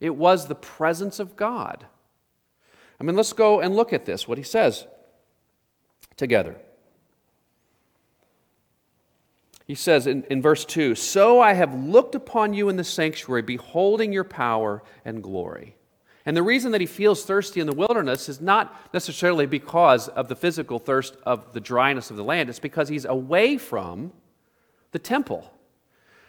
it 0.00 0.16
was 0.16 0.46
the 0.46 0.54
presence 0.54 1.18
of 1.18 1.36
God. 1.36 1.84
I 2.98 3.04
mean, 3.04 3.14
let's 3.14 3.34
go 3.34 3.60
and 3.60 3.76
look 3.76 3.92
at 3.92 4.06
this, 4.06 4.26
what 4.26 4.38
he 4.38 4.44
says 4.44 4.86
together. 6.16 6.56
He 9.66 9.74
says 9.74 10.06
in, 10.06 10.24
in 10.30 10.40
verse 10.40 10.64
2 10.64 10.94
So 10.94 11.40
I 11.40 11.52
have 11.54 11.74
looked 11.74 12.14
upon 12.14 12.54
you 12.54 12.68
in 12.68 12.76
the 12.76 12.84
sanctuary, 12.84 13.42
beholding 13.42 14.12
your 14.12 14.24
power 14.24 14.82
and 15.04 15.22
glory. 15.22 15.76
And 16.24 16.36
the 16.36 16.42
reason 16.42 16.72
that 16.72 16.80
he 16.80 16.86
feels 16.86 17.24
thirsty 17.24 17.60
in 17.60 17.66
the 17.68 17.72
wilderness 17.72 18.28
is 18.28 18.40
not 18.40 18.92
necessarily 18.92 19.46
because 19.46 20.08
of 20.08 20.28
the 20.28 20.34
physical 20.34 20.80
thirst 20.80 21.16
of 21.24 21.52
the 21.52 21.60
dryness 21.60 22.10
of 22.10 22.16
the 22.16 22.24
land, 22.24 22.48
it's 22.48 22.58
because 22.58 22.88
he's 22.88 23.04
away 23.04 23.58
from 23.58 24.12
the 24.90 24.98
temple. 24.98 25.52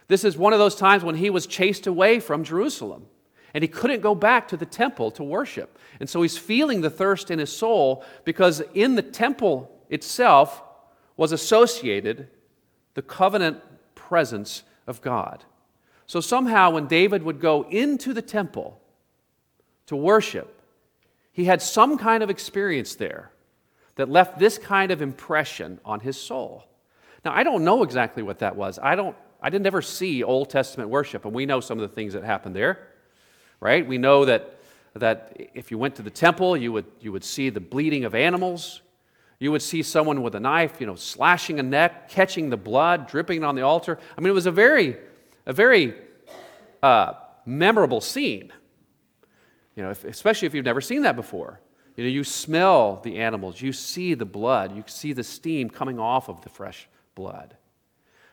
This 0.08 0.24
is 0.24 0.38
one 0.38 0.54
of 0.54 0.60
those 0.60 0.76
times 0.76 1.04
when 1.04 1.16
he 1.16 1.30
was 1.30 1.48
chased 1.48 1.88
away 1.88 2.20
from 2.20 2.44
Jerusalem 2.44 3.08
and 3.54 3.64
he 3.64 3.68
couldn't 3.68 4.02
go 4.02 4.14
back 4.14 4.48
to 4.50 4.58
the 4.58 4.66
temple 4.66 5.10
to 5.12 5.24
worship. 5.24 5.80
And 6.00 6.10
so 6.10 6.22
he's 6.22 6.38
feeling 6.38 6.82
the 6.82 6.90
thirst 6.90 7.32
in 7.32 7.40
his 7.40 7.52
soul 7.52 8.06
because 8.24 8.62
in 8.74 8.96
the 8.96 9.02
temple 9.02 9.72
itself 9.90 10.62
was 11.16 11.32
associated 11.32 12.28
the 12.98 13.04
covenant 13.04 13.62
presence 13.94 14.64
of 14.88 15.04
God. 15.04 15.44
So 16.08 16.20
somehow, 16.20 16.72
when 16.72 16.88
David 16.88 17.22
would 17.22 17.40
go 17.40 17.62
into 17.70 18.12
the 18.12 18.24
temple 18.24 18.82
to 19.86 19.96
worship, 19.96 20.60
he 21.32 21.46
had 21.46 21.62
some 21.62 22.00
kind 22.00 22.24
of 22.24 22.32
experience 22.32 22.96
there 22.96 23.30
that 23.98 24.10
left 24.10 24.40
this 24.40 24.58
kind 24.58 24.90
of 24.90 25.04
impression 25.04 25.80
on 25.86 26.00
his 26.00 26.20
soul. 26.20 26.66
Now, 27.24 27.34
I 27.34 27.44
don't 27.44 27.64
know 27.64 27.84
exactly 27.84 28.24
what 28.24 28.40
that 28.40 28.56
was. 28.56 28.80
I 28.82 28.96
don't 28.96 29.16
I 29.44 29.52
didn't 29.52 29.68
ever 29.68 29.84
see 29.84 30.24
Old 30.24 30.50
Testament 30.50 30.90
worship, 30.90 31.24
and 31.24 31.36
we 31.36 31.46
know 31.46 31.60
some 31.60 31.78
of 31.78 31.88
the 31.88 31.94
things 31.94 32.14
that 32.14 32.24
happened 32.24 32.56
there, 32.56 32.88
right? 33.60 33.86
We 33.86 34.00
know 34.00 34.26
that, 34.26 34.58
that 34.96 35.38
if 35.54 35.70
you 35.70 35.78
went 35.78 35.98
to 35.98 36.02
the 36.02 36.10
temple, 36.10 36.58
you 36.58 36.72
would, 36.72 36.86
you 37.00 37.12
would 37.12 37.24
see 37.24 37.52
the 37.52 37.60
bleeding 37.60 38.06
of 38.06 38.16
animals. 38.16 38.82
You 39.40 39.52
would 39.52 39.62
see 39.62 39.84
someone 39.84 40.24
with 40.24 40.36
a 40.36 40.40
knife, 40.40 40.82
you 40.82 40.88
know, 40.88 40.96
slashing 40.96 41.60
a 41.60 41.64
neck, 41.64 42.10
catching 42.10 42.50
the 42.50 42.58
blood, 42.58 43.08
dripping 43.08 43.44
on 43.44 43.56
the 43.56 43.62
altar. 43.62 44.00
I 44.18 44.22
mean, 44.22 44.30
it 44.30 44.34
was 44.34 44.48
a 44.48 44.52
very, 44.52 44.98
a 45.46 45.54
very 45.54 45.94
uh, 46.82 47.14
memorable 47.46 48.02
scene. 48.02 48.52
You 49.76 49.84
know, 49.84 49.92
if, 49.92 50.04
especially 50.06 50.48
if 50.48 50.56
you've 50.56 50.66
never 50.66 50.82
seen 50.82 51.04
that 51.04 51.16
before. 51.16 51.60
You 51.96 52.04
know, 52.04 52.10
you 52.10 52.24
smell 52.24 53.00
the 53.04 53.18
animals, 53.18 53.62
you 53.62 53.74
see 53.74 54.14
the 54.14 54.26
blood, 54.26 54.76
you 54.76 54.84
see 54.88 55.14
the 55.14 55.24
steam 55.24 55.70
coming 55.70 56.00
off 56.00 56.30
of 56.30 56.42
the 56.42 56.50
fresh 56.50 56.88
blood. 57.16 57.56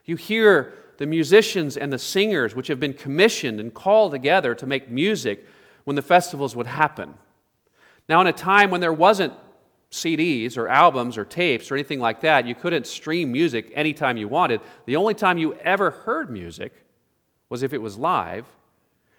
You 0.05 0.17
hear 0.17 0.75
the 0.99 1.07
musicians 1.07 1.77
and 1.77 1.93
the 1.93 1.99
singers, 1.99 2.55
which 2.55 2.69
have 2.69 2.79
been 2.79 2.93
commissioned 2.93 3.61
and 3.61 3.73
called 3.73 4.13
together 4.13 4.55
to 4.55 4.67
make 4.67 4.91
music 4.91 5.47
when 5.85 5.97
the 5.97 6.03
festivals 6.03 6.55
would 6.55 6.67
happen. 6.67 7.15
Now, 8.09 8.21
in 8.21 8.27
a 8.27 8.33
time 8.33 8.71
when 8.71 8.83
there 8.83 8.93
wasn't 8.93 9.33
CDs 9.95 10.59
or 10.59 10.69
albums 10.69 11.17
or 11.17 11.25
tapes 11.25 11.71
or 11.71 11.75
anything 11.75 12.01
like 12.01 12.21
that, 12.23 12.47
you 12.47 12.55
couldn't 12.55 12.87
stream 12.87 13.31
music 13.31 13.71
anytime 13.75 14.17
you 14.17 14.27
wanted. 14.27 14.61
The 14.87 14.97
only 14.97 15.15
time 15.15 15.39
you 15.39 15.55
ever 15.55 15.93
heard 15.93 16.31
music 16.31 16.73
was 17.49 17.63
if 17.63 17.73
it 17.73 17.81
was 17.81 17.97
live. 17.97 18.45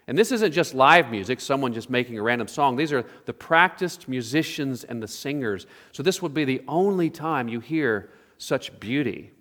And 0.06 0.18
this 0.18 0.30
isn't 0.32 0.52
just 0.52 0.74
live 0.74 1.10
music, 1.10 1.40
someone 1.40 1.72
just 1.72 1.88
making 1.88 2.18
a 2.18 2.22
random 2.22 2.46
song. 2.46 2.76
These 2.76 2.92
are 2.92 3.06
the 3.24 3.32
practiced 3.32 4.06
musicians 4.06 4.84
and 4.84 5.02
the 5.02 5.08
singers. 5.08 5.66
So 5.92 6.02
this 6.02 6.20
would 6.20 6.34
be 6.34 6.44
the 6.44 6.62
only 6.68 7.08
time 7.08 7.48
you 7.48 7.60
hear 7.60 8.10
such 8.36 8.78
beauty. 8.78 9.32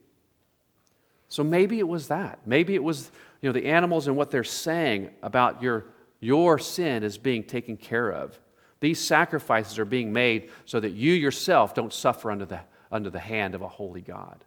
So 1.27 1.43
maybe 1.43 1.79
it 1.79 1.87
was 1.87 2.07
that. 2.07 2.39
Maybe 2.45 2.75
it 2.75 2.83
was 2.83 3.11
you 3.41 3.49
know, 3.49 3.53
the 3.53 3.65
animals 3.67 4.07
and 4.07 4.15
what 4.15 4.31
they're 4.31 4.45
saying 4.45 5.09
about 5.21 5.61
your, 5.61 5.85
your 6.21 6.57
sin 6.59 7.03
is 7.03 7.17
being 7.17 7.43
taken 7.43 7.75
care 7.75 8.09
of. 8.09 8.39
These 8.79 8.99
sacrifices 8.99 9.79
are 9.79 9.85
being 9.85 10.13
made 10.13 10.49
so 10.65 10.79
that 10.79 10.91
you 10.91 11.13
yourself 11.13 11.73
don't 11.73 11.93
suffer 11.93 12.31
under 12.31 12.45
the, 12.45 12.59
under 12.91 13.09
the 13.09 13.19
hand 13.19 13.55
of 13.55 13.61
a 13.61 13.67
holy 13.67 14.01
God. 14.01 14.43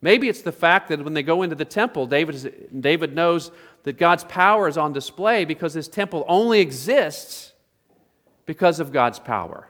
Maybe 0.00 0.28
it's 0.28 0.42
the 0.42 0.52
fact 0.52 0.88
that 0.88 1.02
when 1.02 1.14
they 1.14 1.22
go 1.22 1.42
into 1.42 1.54
the 1.54 1.64
temple, 1.64 2.06
David, 2.06 2.34
is, 2.34 2.48
David 2.78 3.14
knows 3.14 3.50
that 3.84 3.98
God's 3.98 4.24
power 4.24 4.68
is 4.68 4.76
on 4.76 4.92
display 4.92 5.44
because 5.44 5.74
this 5.74 5.88
temple 5.88 6.24
only 6.28 6.60
exists 6.60 7.52
because 8.46 8.80
of 8.80 8.92
God's 8.92 9.18
power. 9.18 9.68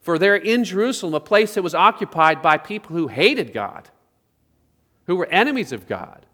For 0.00 0.18
there 0.18 0.36
in 0.36 0.64
Jerusalem, 0.64 1.12
a 1.12 1.20
place 1.20 1.54
that 1.54 1.62
was 1.62 1.74
occupied 1.74 2.40
by 2.40 2.56
people 2.56 2.96
who 2.96 3.08
hated 3.08 3.52
God 3.52 3.90
who 5.10 5.16
were 5.16 5.26
enemies 5.26 5.72
of 5.72 5.88
God, 5.88 6.24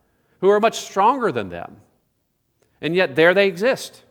who 0.41 0.49
were 0.49 0.61
much 0.61 0.81
stronger 0.81 1.33
than 1.33 1.49
them. 1.49 1.79
And 2.83 2.95
yet 2.95 3.17
there 3.17 3.33
they 3.33 3.49
exist 3.49 4.03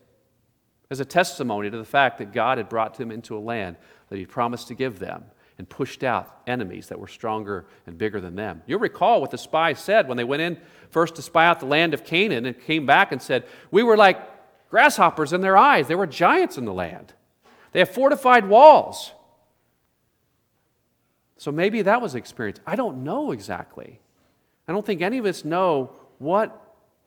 as 0.89 0.99
a 0.99 1.05
testimony 1.05 1.69
to 1.69 1.77
the 1.77 1.85
fact 1.85 2.17
that 2.19 2.31
God 2.31 2.57
had 2.57 2.69
brought 2.69 2.95
them 2.95 3.11
into 3.11 3.37
a 3.37 3.39
land 3.39 3.77
that 4.09 4.17
He 4.17 4.25
promised 4.25 4.67
to 4.67 4.75
give 4.75 4.99
them 4.99 5.25
and 5.57 5.67
pushed 5.67 6.03
out 6.03 6.41
enemies 6.47 6.87
that 6.87 6.99
were 6.99 7.07
stronger 7.07 7.65
and 7.87 7.97
bigger 7.97 8.19
than 8.19 8.35
them. 8.35 8.61
You'll 8.67 8.79
recall 8.79 9.21
what 9.21 9.31
the 9.31 9.37
spies 9.37 9.79
said 9.79 10.07
when 10.07 10.17
they 10.17 10.23
went 10.23 10.41
in 10.41 10.57
first 10.89 11.15
to 11.15 11.21
spy 11.21 11.45
out 11.45 11.59
the 11.59 11.65
land 11.65 11.93
of 11.93 12.03
Canaan 12.03 12.45
and 12.45 12.59
came 12.59 12.85
back 12.85 13.11
and 13.11 13.21
said, 13.21 13.45
We 13.71 13.83
were 13.83 13.97
like 13.97 14.19
grasshoppers 14.69 15.33
in 15.33 15.41
their 15.41 15.57
eyes. 15.57 15.87
There 15.87 15.97
were 15.97 16.07
giants 16.07 16.57
in 16.57 16.65
the 16.65 16.73
land, 16.73 17.13
they 17.71 17.79
have 17.79 17.89
fortified 17.89 18.47
walls. 18.47 19.11
So 21.37 21.51
maybe 21.51 21.81
that 21.81 22.01
was 22.01 22.15
experience. 22.15 22.59
I 22.65 22.77
don't 22.77 23.03
know 23.03 23.31
exactly. 23.31 23.99
I 24.67 24.71
don't 24.71 24.85
think 24.85 25.01
any 25.01 25.17
of 25.17 25.25
us 25.25 25.43
know 25.43 25.91
what 26.17 26.64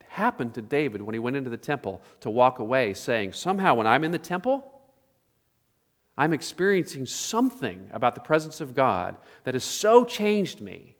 happened 0.09 0.55
to 0.55 0.61
David 0.61 1.01
when 1.01 1.13
he 1.13 1.19
went 1.19 1.35
into 1.35 1.49
the 1.49 1.57
temple 1.57 2.01
to 2.19 2.29
walk 2.29 2.59
away 2.59 2.93
saying, 2.93 3.33
Somehow, 3.33 3.75
when 3.75 3.87
I'm 3.87 4.03
in 4.03 4.11
the 4.11 4.19
temple, 4.19 4.81
I'm 6.17 6.33
experiencing 6.33 7.05
something 7.05 7.89
about 7.93 8.15
the 8.15 8.21
presence 8.21 8.59
of 8.59 8.75
God 8.75 9.15
that 9.45 9.53
has 9.53 9.63
so 9.63 10.03
changed 10.03 10.59
me 10.59 10.97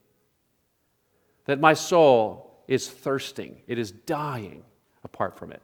that 1.46 1.60
my 1.60 1.74
soul 1.74 2.64
is 2.68 2.88
thirsting. 2.88 3.58
It 3.68 3.80
is 3.80 3.92
dying 3.92 4.64
apart 5.04 5.38
from 5.38 5.52
it. 5.52 5.62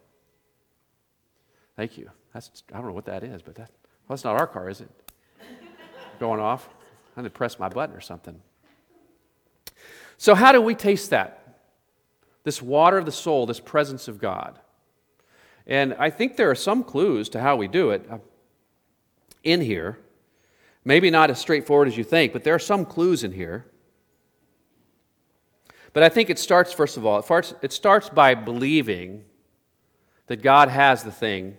Thank 1.78 1.98
you. 1.98 2.10
That's, 2.34 2.64
I 2.74 2.78
don't 2.78 2.88
know 2.88 2.94
what 2.94 3.06
that 3.06 3.24
is, 3.24 3.42
but 3.42 3.56
that, 3.56 3.70
well, 4.08 4.16
that's 4.16 4.24
not 4.24 4.36
our 4.36 4.48
car, 4.48 4.70
is 4.70 4.82
it? 4.82 4.90
Going 6.20 6.40
off? 6.40 6.68
I'm 7.16 7.22
going 7.22 7.26
to 7.26 7.30
press 7.30 7.60
my 7.60 7.70
button 7.70 7.96
or 7.96 8.02
something. 8.02 8.42
So, 10.18 10.34
how 10.34 10.52
do 10.52 10.62
we 10.62 10.76
taste 10.76 11.12
that? 11.12 11.45
This 12.46 12.62
water 12.62 12.98
of 12.98 13.06
the 13.06 13.12
soul, 13.12 13.46
this 13.46 13.60
presence 13.60 14.08
of 14.08 14.20
God. 14.20 14.60
And 15.68 15.96
I 15.96 16.10
think 16.10 16.38
there 16.38 16.50
are 16.50 16.56
some 16.56 16.84
clues 16.84 17.28
to 17.30 17.42
how 17.42 17.56
we 17.56 17.68
do 17.68 17.90
it 17.90 18.06
uh, 18.10 18.20
in 19.44 19.62
here. 19.62 19.98
Maybe 20.86 21.10
not 21.10 21.32
as 21.32 21.40
straightforward 21.40 21.88
as 21.88 21.98
you 21.98 22.04
think, 22.04 22.32
but 22.32 22.44
there 22.44 22.56
are 22.56 22.60
some 22.60 22.86
clues 22.86 23.24
in 23.24 23.32
here. 23.32 23.66
But 25.92 26.04
I 26.04 26.10
think 26.10 26.30
it 26.30 26.38
starts, 26.38 26.72
first 26.72 26.98
of 26.98 27.06
all, 27.06 27.20
it 27.20 27.26
starts, 27.26 27.54
it 27.62 27.74
starts 27.74 28.10
by 28.10 28.36
believing 28.36 29.24
that 30.28 30.44
God 30.44 30.70
has 30.70 31.04
the 31.04 31.12
thing 31.12 31.58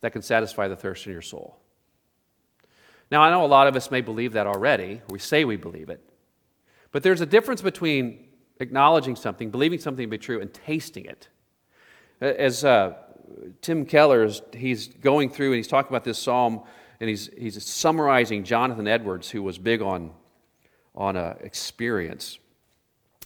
that 0.00 0.12
can 0.12 0.22
satisfy 0.22 0.68
the 0.68 0.76
thirst 0.76 1.06
in 1.06 1.12
your 1.12 1.22
soul. 1.22 1.58
Now, 3.10 3.22
I 3.22 3.30
know 3.30 3.44
a 3.44 3.46
lot 3.46 3.66
of 3.66 3.76
us 3.76 3.90
may 3.90 4.00
believe 4.00 4.32
that 4.32 4.46
already. 4.46 5.02
We 5.08 5.18
say 5.18 5.44
we 5.44 5.56
believe 5.56 5.90
it. 5.90 6.00
But 6.92 7.02
there's 7.02 7.20
a 7.20 7.26
difference 7.26 7.60
between 7.60 8.28
acknowledging 8.60 9.16
something, 9.16 9.50
believing 9.50 9.78
something 9.78 10.04
to 10.04 10.10
be 10.10 10.18
true, 10.18 10.40
and 10.40 10.52
tasting 10.52 11.04
it. 11.04 11.28
As 12.20 12.64
uh, 12.64 12.94
Tim 13.60 13.84
Keller 13.84 14.24
is, 14.24 14.42
he's 14.52 14.88
going 14.88 15.30
through 15.30 15.48
and 15.48 15.56
he's 15.56 15.68
talking 15.68 15.90
about 15.90 16.04
this 16.04 16.18
psalm, 16.18 16.62
and 17.00 17.08
he's, 17.08 17.30
he's 17.36 17.62
summarizing 17.64 18.44
Jonathan 18.44 18.86
Edwards, 18.86 19.30
who 19.30 19.42
was 19.42 19.58
big 19.58 19.82
on, 19.82 20.12
on 20.94 21.16
uh, 21.16 21.34
experience. 21.40 22.38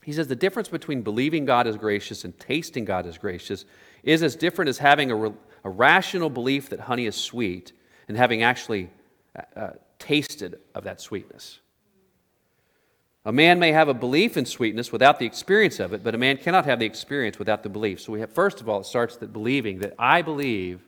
He 0.03 0.13
says 0.13 0.27
the 0.27 0.37
difference 0.37 0.69
between 0.69 1.03
believing 1.03 1.45
God 1.45 1.67
is 1.67 1.77
gracious 1.77 2.25
and 2.25 2.39
tasting 2.39 2.85
God 2.85 3.07
is 3.07 3.19
gracious 3.19 3.67
is 4.03 4.23
as 4.23 4.37
different 4.37 4.71
as 4.71 4.79
having 4.79 5.11
a, 5.11 5.35
a 5.65 5.71
rational 5.71 6.31
belief 6.31 6.71
that 6.71 6.81
honey 6.81 7.05
is 7.05 7.15
sweet 7.15 7.73
and 8.09 8.17
having 8.17 8.43
actually 8.43 8.91
uh, 9.37 9.43
uh 9.55 9.71
tasted 9.99 10.61
of 10.75 10.85
that 10.85 11.01
sweetness. 11.01 11.61
A 13.25 13.33
man 13.33 13.59
may 13.59 13.73
have 13.73 13.89
a 13.89 13.95
belief 13.95 14.37
in 14.37 14.47
sweetness 14.47 14.93
without 14.93 15.19
the 15.19 15.27
experience 15.27 15.81
of 15.81 15.93
it, 15.93 16.03
but 16.03 16.15
a 16.15 16.19
man 16.19 16.37
cannot 16.37 16.65
have 16.65 16.79
the 16.79 16.87
experience 16.87 17.39
without 17.39 17.63
the 17.63 17.69
belief. 17.69 18.01
So 18.01 18.13
we 18.13 18.21
have 18.21 18.33
first 18.33 18.61
of 18.61 18.69
all 18.69 18.81
it 18.81 18.87
starts 18.87 19.19
with 19.19 19.33
believing 19.33 19.81
that 19.81 19.95
I 19.99 20.23
believe 20.23 20.81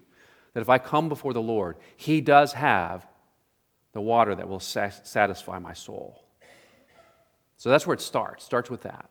that 0.54 0.60
if 0.60 0.68
I 0.68 0.78
come 0.78 1.08
before 1.08 1.32
the 1.32 1.42
Lord, 1.42 1.76
he 1.96 2.20
does 2.20 2.52
have 2.52 3.06
the 3.92 4.00
water 4.00 4.34
that 4.34 4.48
will 4.48 4.60
satisfy 4.60 5.58
my 5.58 5.72
soul. 5.72 6.24
So 7.56 7.68
that's 7.68 7.86
where 7.86 7.94
it 7.94 8.00
starts. 8.00 8.44
Starts 8.44 8.70
with 8.70 8.82
that. 8.82 9.10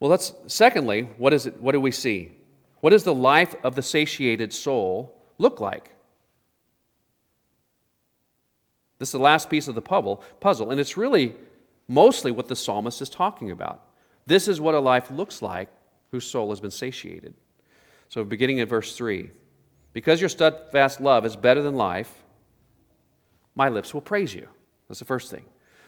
Well, 0.00 0.10
let's 0.10 0.32
secondly, 0.46 1.02
what 1.18 1.34
is 1.34 1.46
it 1.46 1.60
what 1.60 1.72
do 1.72 1.80
we 1.80 1.90
see? 1.90 2.32
What 2.80 2.90
does 2.90 3.04
the 3.04 3.14
life 3.14 3.54
of 3.62 3.74
the 3.74 3.82
satiated 3.82 4.52
soul 4.52 5.14
look 5.38 5.60
like? 5.60 5.92
This 9.00 9.08
is 9.08 9.12
the 9.12 9.18
last 9.18 9.48
piece 9.48 9.66
of 9.66 9.74
the 9.74 9.80
puzzle, 9.80 10.70
and 10.70 10.78
it's 10.78 10.98
really 10.98 11.34
mostly 11.88 12.30
what 12.30 12.48
the 12.48 12.54
psalmist 12.54 13.00
is 13.00 13.08
talking 13.08 13.50
about. 13.50 13.82
This 14.26 14.46
is 14.46 14.60
what 14.60 14.74
a 14.74 14.78
life 14.78 15.10
looks 15.10 15.40
like 15.40 15.70
whose 16.12 16.26
soul 16.26 16.50
has 16.50 16.60
been 16.60 16.70
satiated. 16.70 17.32
So, 18.10 18.22
beginning 18.24 18.58
in 18.58 18.68
verse 18.68 18.94
3 18.94 19.30
Because 19.94 20.20
your 20.20 20.28
steadfast 20.28 21.00
love 21.00 21.24
is 21.24 21.34
better 21.34 21.62
than 21.62 21.76
life, 21.76 22.12
my 23.54 23.70
lips 23.70 23.94
will 23.94 24.02
praise 24.02 24.34
you. 24.34 24.46
That's 24.86 24.98
the 24.98 25.06
first 25.06 25.30
thing. 25.30 25.46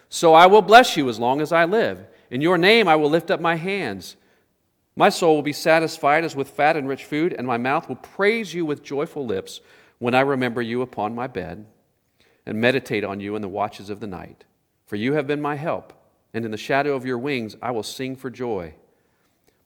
So 0.08 0.32
I 0.32 0.46
will 0.46 0.62
bless 0.62 0.96
you 0.96 1.08
as 1.10 1.18
long 1.18 1.40
as 1.42 1.52
I 1.52 1.66
live. 1.66 2.06
In 2.30 2.40
your 2.40 2.56
name 2.56 2.88
I 2.88 2.96
will 2.96 3.10
lift 3.10 3.30
up 3.30 3.40
my 3.40 3.56
hands. 3.56 4.16
My 4.96 5.10
soul 5.10 5.34
will 5.34 5.42
be 5.42 5.52
satisfied 5.52 6.24
as 6.24 6.34
with 6.34 6.48
fat 6.48 6.76
and 6.76 6.88
rich 6.88 7.04
food, 7.04 7.34
and 7.34 7.46
my 7.46 7.58
mouth 7.58 7.88
will 7.88 7.96
praise 7.96 8.54
you 8.54 8.64
with 8.64 8.82
joyful 8.82 9.26
lips 9.26 9.60
when 9.98 10.14
I 10.14 10.20
remember 10.20 10.62
you 10.62 10.80
upon 10.80 11.14
my 11.14 11.26
bed 11.26 11.66
and 12.46 12.60
meditate 12.60 13.04
on 13.04 13.20
you 13.20 13.36
in 13.36 13.42
the 13.42 13.48
watches 13.48 13.90
of 13.90 14.00
the 14.00 14.06
night. 14.06 14.44
For 14.86 14.96
you 14.96 15.14
have 15.14 15.26
been 15.26 15.40
my 15.40 15.56
help, 15.56 15.92
and 16.34 16.44
in 16.44 16.50
the 16.50 16.56
shadow 16.56 16.94
of 16.94 17.06
your 17.06 17.18
wings 17.18 17.56
I 17.62 17.70
will 17.70 17.82
sing 17.82 18.16
for 18.16 18.30
joy. 18.30 18.74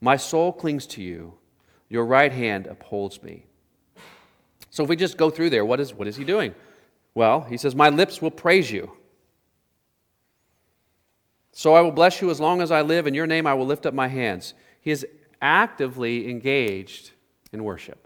My 0.01 0.17
soul 0.17 0.53
clings 0.53 0.87
to 0.89 1.03
you, 1.03 1.35
your 1.89 2.05
right 2.05 2.33
hand 2.33 2.67
upholds 2.67 3.23
me. 3.23 3.47
So 4.71 4.83
if 4.83 4.89
we 4.89 4.97
just 4.97 5.17
go 5.17 5.31
through 5.31 5.51
there, 5.51 5.65
what 5.65 5.81
is, 5.81 5.95
what 5.95 6.07
is 6.07 6.17
he 6.17 6.25
doing? 6.25 6.55
Well, 7.15 7.41
he 7.43 7.57
says, 7.57 7.75
My 7.75 7.89
lips 7.89 8.21
will 8.21 8.31
praise 8.31 8.71
you. 8.71 8.93
So 11.53 11.73
I 11.73 11.81
will 11.81 11.93
bless 11.93 12.21
you 12.21 12.29
as 12.31 12.39
long 12.39 12.61
as 12.61 12.71
I 12.71 12.83
live. 12.83 13.07
In 13.07 13.15
your 13.15 13.27
name 13.27 13.47
I 13.47 13.55
will 13.55 13.65
lift 13.65 13.87
up 13.87 13.95
my 13.95 14.09
hands. 14.09 14.53
He 14.83 14.91
is 14.91 15.07
actively 15.41 16.29
engaged 16.29 17.13
in 17.53 17.65
worship. 17.65 18.06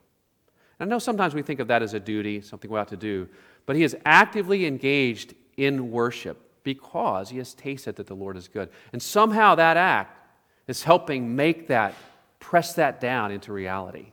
I 0.80 0.86
know 0.86 0.98
sometimes 0.98 1.34
we 1.34 1.42
think 1.42 1.60
of 1.60 1.68
that 1.68 1.82
as 1.82 1.92
a 1.92 2.00
duty, 2.00 2.40
something 2.40 2.70
we 2.70 2.78
ought 2.78 2.88
to 2.88 2.96
do, 2.96 3.28
but 3.66 3.76
he 3.76 3.82
is 3.82 3.94
actively 4.06 4.64
engaged 4.64 5.34
in 5.58 5.90
worship 5.90 6.38
because 6.62 7.28
he 7.28 7.38
has 7.38 7.52
tasted 7.52 7.96
that 7.96 8.06
the 8.06 8.14
Lord 8.14 8.36
is 8.36 8.48
good. 8.48 8.70
And 8.92 9.02
somehow 9.02 9.54
that 9.56 9.76
act 9.76 10.18
is 10.66 10.82
helping 10.82 11.36
make 11.36 11.68
that, 11.68 11.94
press 12.38 12.74
that 12.74 12.98
down 12.98 13.30
into 13.30 13.52
reality. 13.52 14.12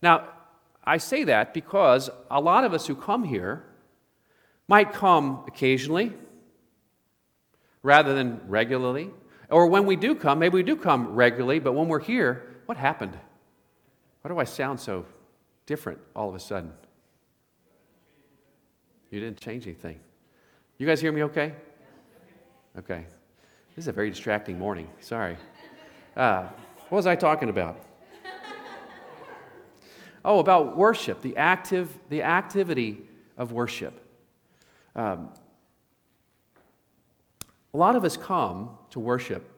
Now, 0.00 0.28
I 0.84 0.98
say 0.98 1.24
that 1.24 1.54
because 1.54 2.08
a 2.30 2.40
lot 2.40 2.64
of 2.64 2.72
us 2.72 2.86
who 2.86 2.94
come 2.94 3.24
here 3.24 3.64
might 4.68 4.92
come 4.92 5.44
occasionally 5.48 6.12
rather 7.82 8.14
than 8.14 8.40
regularly. 8.46 9.10
Or 9.50 9.66
when 9.66 9.86
we 9.86 9.96
do 9.96 10.14
come, 10.14 10.38
maybe 10.38 10.54
we 10.54 10.62
do 10.62 10.76
come 10.76 11.14
regularly, 11.14 11.58
but 11.58 11.72
when 11.72 11.88
we're 11.88 12.00
here, 12.00 12.60
what 12.66 12.78
happened? 12.78 13.18
Why 14.22 14.30
do 14.30 14.38
I 14.38 14.44
sound 14.44 14.80
so 14.80 15.04
different 15.66 15.98
all 16.14 16.28
of 16.28 16.34
a 16.34 16.40
sudden? 16.40 16.72
You 19.10 19.20
didn't 19.20 19.40
change 19.40 19.66
anything. 19.66 20.00
You 20.78 20.86
guys 20.86 21.00
hear 21.00 21.12
me 21.12 21.22
okay? 21.24 21.54
Okay. 22.78 23.06
This 23.76 23.84
is 23.84 23.88
a 23.88 23.92
very 23.92 24.10
distracting 24.10 24.58
morning. 24.58 24.88
Sorry. 25.00 25.36
Uh, 26.16 26.46
what 26.88 26.96
was 26.96 27.06
I 27.06 27.14
talking 27.14 27.48
about? 27.48 27.78
Oh, 30.24 30.38
about 30.38 30.76
worship, 30.76 31.20
the 31.20 31.36
active, 31.36 31.88
the 32.08 32.22
activity 32.22 33.02
of 33.36 33.52
worship. 33.52 33.98
Um, 34.94 35.30
a 37.74 37.76
lot 37.76 37.96
of 37.96 38.04
us 38.04 38.16
come 38.16 38.70
to 38.90 39.00
worship 39.00 39.48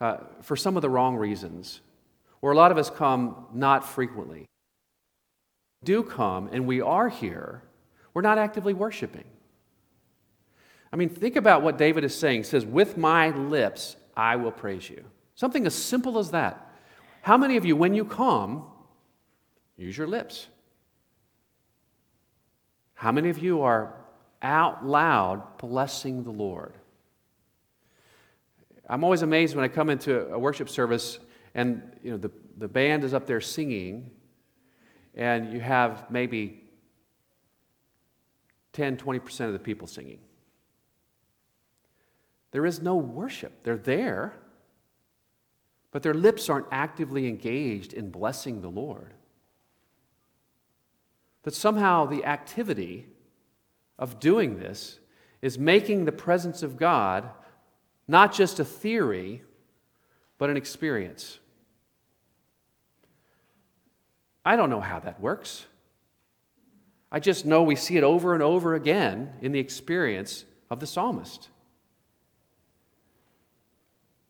uh, 0.00 0.18
for 0.42 0.56
some 0.56 0.76
of 0.76 0.82
the 0.82 0.90
wrong 0.90 1.16
reasons, 1.16 1.80
or 2.40 2.52
a 2.52 2.56
lot 2.56 2.72
of 2.72 2.78
us 2.78 2.90
come 2.90 3.46
not 3.52 3.84
frequently. 3.84 4.46
Do 5.84 6.02
come, 6.02 6.48
and 6.52 6.66
we 6.66 6.80
are 6.80 7.08
here, 7.08 7.62
we're 8.14 8.22
not 8.22 8.38
actively 8.38 8.74
worshiping. 8.74 9.24
I 10.92 10.96
mean, 10.96 11.08
think 11.08 11.36
about 11.36 11.62
what 11.62 11.78
David 11.78 12.04
is 12.04 12.14
saying. 12.14 12.40
He 12.40 12.44
says, 12.44 12.64
With 12.64 12.96
my 12.96 13.30
lips 13.30 13.96
I 14.16 14.36
will 14.36 14.50
praise 14.50 14.88
you. 14.88 15.04
Something 15.34 15.66
as 15.66 15.74
simple 15.74 16.18
as 16.18 16.30
that. 16.32 16.72
How 17.22 17.36
many 17.36 17.56
of 17.56 17.64
you, 17.64 17.76
when 17.76 17.94
you 17.94 18.04
come, 18.04 18.64
use 19.76 19.96
your 19.96 20.06
lips? 20.06 20.48
How 22.94 23.12
many 23.12 23.28
of 23.28 23.38
you 23.38 23.62
are 23.62 23.94
out 24.42 24.84
loud 24.84 25.58
blessing 25.58 26.24
the 26.24 26.30
Lord? 26.30 26.74
I'm 28.88 29.04
always 29.04 29.22
amazed 29.22 29.54
when 29.54 29.64
I 29.64 29.68
come 29.68 29.90
into 29.90 30.26
a 30.32 30.38
worship 30.38 30.68
service 30.68 31.18
and 31.54 31.82
you 32.02 32.10
know 32.10 32.16
the, 32.16 32.30
the 32.56 32.68
band 32.68 33.04
is 33.04 33.14
up 33.14 33.26
there 33.26 33.40
singing 33.40 34.10
and 35.18 35.52
you 35.52 35.60
have 35.60 36.10
maybe 36.10 36.62
10 38.72 38.96
20% 38.96 39.40
of 39.40 39.52
the 39.52 39.58
people 39.58 39.86
singing. 39.86 40.20
There 42.52 42.64
is 42.64 42.80
no 42.80 42.96
worship. 42.96 43.62
They're 43.62 43.76
there 43.76 44.34
but 45.90 46.02
their 46.02 46.14
lips 46.14 46.48
aren't 46.48 46.66
actively 46.70 47.26
engaged 47.26 47.92
in 47.92 48.10
blessing 48.10 48.60
the 48.60 48.68
lord. 48.68 49.14
That 51.44 51.54
somehow 51.54 52.06
the 52.06 52.24
activity 52.24 53.06
of 53.98 54.20
doing 54.20 54.58
this 54.58 54.98
is 55.40 55.58
making 55.58 56.04
the 56.04 56.12
presence 56.12 56.62
of 56.62 56.76
god 56.76 57.30
not 58.10 58.32
just 58.32 58.58
a 58.58 58.64
theory, 58.64 59.42
but 60.38 60.48
an 60.48 60.56
experience. 60.56 61.40
I 64.48 64.56
don't 64.56 64.70
know 64.70 64.80
how 64.80 64.98
that 65.00 65.20
works. 65.20 65.66
I 67.12 67.20
just 67.20 67.44
know 67.44 67.62
we 67.62 67.76
see 67.76 67.98
it 67.98 68.02
over 68.02 68.32
and 68.32 68.42
over 68.42 68.74
again 68.74 69.34
in 69.42 69.52
the 69.52 69.58
experience 69.58 70.46
of 70.70 70.80
the 70.80 70.86
psalmist. 70.86 71.50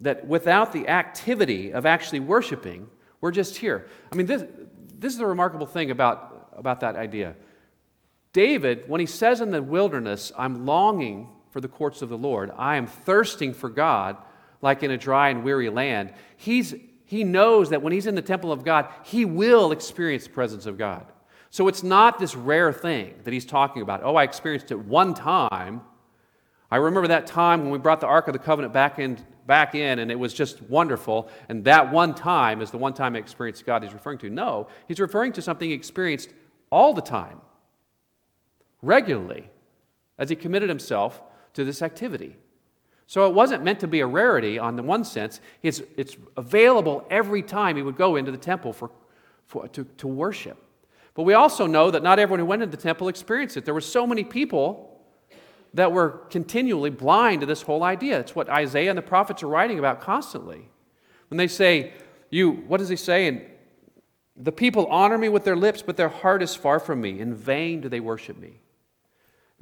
That 0.00 0.26
without 0.26 0.72
the 0.72 0.88
activity 0.88 1.72
of 1.72 1.86
actually 1.86 2.18
worshiping, 2.18 2.88
we're 3.20 3.30
just 3.30 3.58
here. 3.58 3.86
I 4.10 4.16
mean, 4.16 4.26
this, 4.26 4.42
this 4.98 5.12
is 5.12 5.20
the 5.20 5.26
remarkable 5.26 5.66
thing 5.66 5.92
about, 5.92 6.50
about 6.56 6.80
that 6.80 6.96
idea. 6.96 7.36
David, 8.32 8.88
when 8.88 8.98
he 8.98 9.06
says 9.06 9.40
in 9.40 9.52
the 9.52 9.62
wilderness, 9.62 10.32
I'm 10.36 10.66
longing 10.66 11.28
for 11.50 11.60
the 11.60 11.68
courts 11.68 12.02
of 12.02 12.08
the 12.08 12.18
Lord. 12.18 12.50
I 12.56 12.74
am 12.74 12.88
thirsting 12.88 13.54
for 13.54 13.68
God 13.68 14.16
like 14.62 14.82
in 14.82 14.90
a 14.90 14.98
dry 14.98 15.28
and 15.28 15.44
weary 15.44 15.70
land. 15.70 16.12
He's, 16.36 16.74
he 17.08 17.24
knows 17.24 17.70
that 17.70 17.80
when 17.80 17.94
he's 17.94 18.06
in 18.06 18.14
the 18.14 18.20
temple 18.20 18.52
of 18.52 18.64
God, 18.64 18.86
he 19.02 19.24
will 19.24 19.72
experience 19.72 20.24
the 20.24 20.30
presence 20.30 20.66
of 20.66 20.76
God. 20.76 21.06
So 21.48 21.66
it's 21.66 21.82
not 21.82 22.18
this 22.18 22.36
rare 22.36 22.70
thing 22.70 23.14
that 23.24 23.32
he's 23.32 23.46
talking 23.46 23.80
about. 23.80 24.02
Oh, 24.04 24.14
I 24.14 24.24
experienced 24.24 24.70
it 24.72 24.78
one 24.78 25.14
time. 25.14 25.80
I 26.70 26.76
remember 26.76 27.08
that 27.08 27.26
time 27.26 27.62
when 27.62 27.70
we 27.70 27.78
brought 27.78 28.00
the 28.00 28.06
Ark 28.06 28.28
of 28.28 28.34
the 28.34 28.38
Covenant 28.38 28.74
back 28.74 28.98
in, 28.98 29.24
back 29.46 29.74
in, 29.74 30.00
and 30.00 30.10
it 30.10 30.18
was 30.18 30.34
just 30.34 30.60
wonderful. 30.60 31.30
And 31.48 31.64
that 31.64 31.90
one 31.90 32.14
time 32.14 32.60
is 32.60 32.70
the 32.70 32.76
one 32.76 32.92
time 32.92 33.16
I 33.16 33.20
experienced 33.20 33.64
God 33.64 33.82
he's 33.82 33.94
referring 33.94 34.18
to. 34.18 34.28
No, 34.28 34.68
he's 34.86 35.00
referring 35.00 35.32
to 35.32 35.40
something 35.40 35.70
he 35.70 35.74
experienced 35.74 36.34
all 36.68 36.92
the 36.92 37.00
time, 37.00 37.40
regularly, 38.82 39.48
as 40.18 40.28
he 40.28 40.36
committed 40.36 40.68
himself 40.68 41.22
to 41.54 41.64
this 41.64 41.80
activity. 41.80 42.36
So 43.08 43.26
it 43.26 43.32
wasn't 43.32 43.64
meant 43.64 43.80
to 43.80 43.88
be 43.88 44.00
a 44.00 44.06
rarity 44.06 44.58
on 44.58 44.76
the 44.76 44.82
one 44.82 45.02
sense. 45.02 45.40
It's, 45.62 45.80
it's 45.96 46.14
available 46.36 47.06
every 47.10 47.42
time 47.42 47.76
he 47.76 47.82
would 47.82 47.96
go 47.96 48.16
into 48.16 48.30
the 48.30 48.36
temple 48.36 48.74
for, 48.74 48.90
for, 49.46 49.66
to, 49.68 49.84
to 49.84 50.06
worship. 50.06 50.62
But 51.14 51.22
we 51.22 51.32
also 51.32 51.66
know 51.66 51.90
that 51.90 52.02
not 52.02 52.18
everyone 52.18 52.40
who 52.40 52.44
went 52.44 52.62
into 52.62 52.76
the 52.76 52.82
temple 52.82 53.08
experienced 53.08 53.56
it. 53.56 53.64
There 53.64 53.72
were 53.72 53.80
so 53.80 54.06
many 54.06 54.24
people 54.24 55.00
that 55.72 55.90
were 55.90 56.20
continually 56.28 56.90
blind 56.90 57.40
to 57.40 57.46
this 57.46 57.62
whole 57.62 57.82
idea. 57.82 58.20
It's 58.20 58.34
what 58.34 58.50
Isaiah 58.50 58.90
and 58.90 58.98
the 58.98 59.02
prophets 59.02 59.42
are 59.42 59.48
writing 59.48 59.78
about 59.78 60.02
constantly. 60.02 60.68
When 61.30 61.38
they 61.38 61.48
say, 61.48 61.94
You, 62.28 62.50
what 62.50 62.76
does 62.76 62.90
he 62.90 62.96
say? 62.96 63.26
And 63.26 63.40
the 64.36 64.52
people 64.52 64.84
honor 64.88 65.16
me 65.16 65.30
with 65.30 65.44
their 65.44 65.56
lips, 65.56 65.80
but 65.80 65.96
their 65.96 66.10
heart 66.10 66.42
is 66.42 66.54
far 66.54 66.78
from 66.78 67.00
me. 67.00 67.20
In 67.20 67.34
vain 67.34 67.80
do 67.80 67.88
they 67.88 68.00
worship 68.00 68.36
me. 68.36 68.60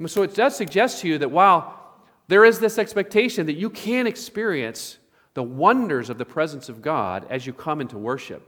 So 0.06 0.24
it 0.24 0.34
does 0.34 0.56
suggest 0.56 1.02
to 1.02 1.08
you 1.08 1.18
that 1.18 1.30
while 1.30 1.85
there 2.28 2.44
is 2.44 2.58
this 2.58 2.78
expectation 2.78 3.46
that 3.46 3.54
you 3.54 3.70
can 3.70 4.06
experience 4.06 4.98
the 5.34 5.42
wonders 5.42 6.10
of 6.10 6.18
the 6.18 6.24
presence 6.24 6.68
of 6.68 6.82
God 6.82 7.26
as 7.30 7.46
you 7.46 7.52
come 7.52 7.80
into 7.80 7.98
worship 7.98 8.42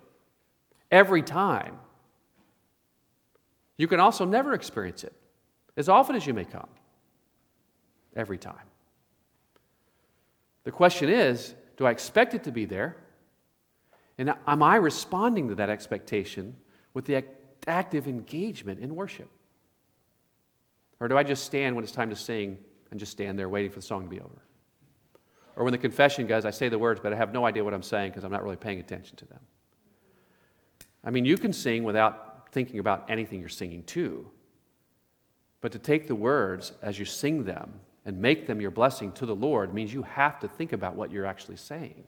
every 0.91 1.23
time. 1.23 1.79
You 3.77 3.87
can 3.87 4.01
also 4.01 4.25
never 4.25 4.55
experience 4.55 5.05
it 5.05 5.13
as 5.77 5.89
often 5.89 6.17
as 6.17 6.27
you 6.27 6.35
may 6.35 6.45
come, 6.45 6.69
every 8.17 8.39
time. 8.39 8.57
The 10.65 10.73
question 10.73 11.09
is 11.09 11.55
do 11.77 11.87
I 11.87 11.93
expect 11.93 12.35
it 12.35 12.45
to 12.45 12.51
be 12.51 12.65
there? 12.65 12.97
And 14.19 14.35
am 14.49 14.63
I 14.65 14.77
responding 14.77 15.49
to 15.49 15.55
that 15.55 15.71
expectation 15.71 16.57
with 16.93 17.05
the 17.05 17.25
active 17.69 18.09
engagement 18.09 18.81
in 18.81 18.97
worship? 18.97 19.29
Or 20.99 21.07
do 21.07 21.17
I 21.17 21.23
just 21.23 21.45
stand 21.45 21.77
when 21.77 21.85
it's 21.85 21.93
time 21.93 22.11
to 22.11 22.17
sing 22.17 22.59
and 22.91 22.99
just 22.99 23.13
stand 23.13 23.39
there 23.39 23.49
waiting 23.49 23.71
for 23.71 23.81
the 23.81 23.87
song 23.87 24.05
to 24.05 24.09
be 24.09 24.21
over. 24.21 24.43
Or 25.57 25.65
when 25.65 25.73
the 25.73 25.79
confession 25.79 26.27
goes, 26.27 26.45
I 26.45 26.51
say 26.51 26.69
the 26.69 26.79
words, 26.79 27.01
but 27.03 27.13
I 27.13 27.17
have 27.17 27.33
no 27.33 27.45
idea 27.45 27.65
what 27.65 27.75
I'm 27.75 27.83
saying 27.83 28.11
because 28.11 28.25
I'm 28.25 28.31
not 28.31 28.45
really 28.45 28.57
paying 28.57 28.79
attention 28.79 29.17
to 29.17 29.25
them. 29.27 29.41
I 31.05 31.11
mean, 31.11 31.25
you 31.25 31.37
can 31.37 31.53
sing 31.53 31.85
without 31.85 32.53
thinking 32.53 32.79
about 32.79 33.11
anything 33.11 33.41
you're 33.41 33.49
singing 33.49 33.83
to. 33.85 34.31
But 35.61 35.73
to 35.73 35.79
take 35.79 36.07
the 36.07 36.15
words 36.15 36.73
as 36.83 36.99
you 36.99 37.05
sing 37.05 37.45
them 37.45 37.81
and 38.05 38.21
make 38.21 38.47
them 38.47 38.61
your 38.61 38.71
blessing 38.71 39.13
to 39.13 39.27
the 39.27 39.35
Lord 39.35 39.75
means 39.75 39.93
you 39.93 40.03
have 40.03 40.39
to 40.41 40.49
think 40.49 40.73
about 40.73 40.95
what 40.95 41.11
you're 41.11 41.27
actually 41.27 41.57
saying. 41.57 42.05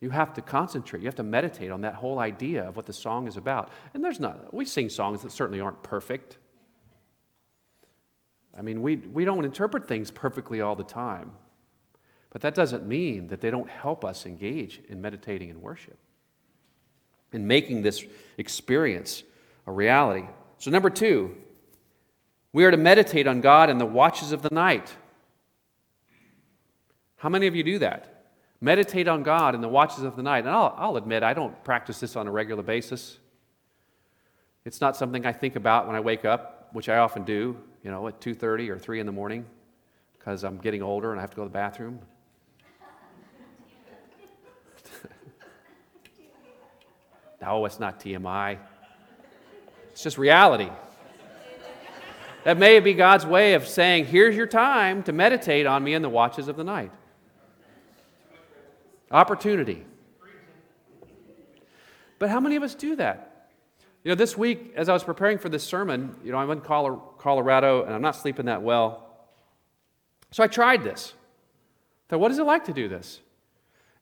You 0.00 0.10
have 0.10 0.34
to 0.34 0.42
concentrate. 0.42 1.00
You 1.00 1.06
have 1.06 1.14
to 1.16 1.22
meditate 1.22 1.70
on 1.70 1.82
that 1.82 1.94
whole 1.94 2.18
idea 2.18 2.68
of 2.68 2.76
what 2.76 2.86
the 2.86 2.92
song 2.92 3.28
is 3.28 3.36
about. 3.36 3.70
And 3.92 4.02
there's 4.02 4.20
not, 4.20 4.52
we 4.52 4.64
sing 4.64 4.88
songs 4.88 5.22
that 5.22 5.32
certainly 5.32 5.60
aren't 5.60 5.82
perfect. 5.82 6.38
I 8.56 8.62
mean, 8.62 8.82
we, 8.82 8.96
we 8.96 9.24
don't 9.24 9.44
interpret 9.44 9.88
things 9.88 10.10
perfectly 10.10 10.60
all 10.60 10.76
the 10.76 10.84
time, 10.84 11.32
but 12.30 12.42
that 12.42 12.54
doesn't 12.54 12.86
mean 12.86 13.28
that 13.28 13.40
they 13.40 13.50
don't 13.50 13.68
help 13.68 14.04
us 14.04 14.26
engage 14.26 14.80
in 14.88 15.00
meditating 15.00 15.50
and 15.50 15.60
worship, 15.60 15.98
in 17.32 17.46
making 17.46 17.82
this 17.82 18.04
experience 18.38 19.24
a 19.66 19.72
reality. 19.72 20.26
So, 20.58 20.70
number 20.70 20.90
two, 20.90 21.34
we 22.52 22.64
are 22.64 22.70
to 22.70 22.76
meditate 22.76 23.26
on 23.26 23.40
God 23.40 23.70
in 23.70 23.78
the 23.78 23.86
watches 23.86 24.30
of 24.30 24.42
the 24.42 24.50
night. 24.52 24.94
How 27.16 27.28
many 27.28 27.48
of 27.48 27.56
you 27.56 27.64
do 27.64 27.80
that? 27.80 28.26
Meditate 28.60 29.08
on 29.08 29.24
God 29.24 29.54
in 29.54 29.60
the 29.60 29.68
watches 29.68 30.04
of 30.04 30.14
the 30.14 30.22
night. 30.22 30.40
And 30.40 30.50
I'll, 30.50 30.74
I'll 30.76 30.96
admit, 30.96 31.22
I 31.22 31.34
don't 31.34 31.64
practice 31.64 31.98
this 31.98 32.14
on 32.14 32.28
a 32.28 32.30
regular 32.30 32.62
basis. 32.62 33.18
It's 34.64 34.80
not 34.80 34.96
something 34.96 35.26
I 35.26 35.32
think 35.32 35.56
about 35.56 35.86
when 35.86 35.96
I 35.96 36.00
wake 36.00 36.24
up, 36.24 36.68
which 36.72 36.88
I 36.88 36.98
often 36.98 37.24
do 37.24 37.56
you 37.84 37.90
know, 37.90 38.08
at 38.08 38.20
2.30 38.20 38.70
or 38.70 38.78
3 38.78 39.00
in 39.00 39.06
the 39.06 39.12
morning 39.12 39.44
because 40.18 40.42
I'm 40.42 40.56
getting 40.56 40.82
older 40.82 41.10
and 41.10 41.20
I 41.20 41.22
have 41.22 41.30
to 41.30 41.36
go 41.36 41.42
to 41.42 41.48
the 41.48 41.52
bathroom. 41.52 41.98
no, 47.42 47.66
it's 47.66 47.78
not 47.78 48.00
TMI. 48.00 48.56
It's 49.92 50.02
just 50.02 50.16
reality. 50.16 50.70
That 52.44 52.56
may 52.58 52.80
be 52.80 52.94
God's 52.94 53.26
way 53.26 53.52
of 53.54 53.68
saying, 53.68 54.06
here's 54.06 54.34
your 54.34 54.46
time 54.46 55.02
to 55.04 55.12
meditate 55.12 55.66
on 55.66 55.84
me 55.84 55.94
in 55.94 56.02
the 56.02 56.08
watches 56.08 56.48
of 56.48 56.56
the 56.56 56.64
night. 56.64 56.90
Opportunity. 59.10 59.84
But 62.18 62.30
how 62.30 62.40
many 62.40 62.56
of 62.56 62.62
us 62.62 62.74
do 62.74 62.96
that? 62.96 63.33
You 64.04 64.10
know, 64.10 64.14
this 64.14 64.36
week, 64.36 64.74
as 64.76 64.90
I 64.90 64.92
was 64.92 65.02
preparing 65.02 65.38
for 65.38 65.48
this 65.48 65.64
sermon, 65.64 66.14
you 66.22 66.30
know, 66.30 66.38
I'm 66.38 66.50
in 66.50 66.60
Colorado 66.60 67.84
and 67.84 67.94
I'm 67.94 68.02
not 68.02 68.16
sleeping 68.16 68.46
that 68.46 68.62
well. 68.62 69.00
So 70.30 70.42
I 70.42 70.46
tried 70.46 70.84
this. 70.84 71.14
So, 72.10 72.18
what 72.18 72.30
is 72.30 72.38
it 72.38 72.44
like 72.44 72.64
to 72.66 72.74
do 72.74 72.86
this? 72.86 73.20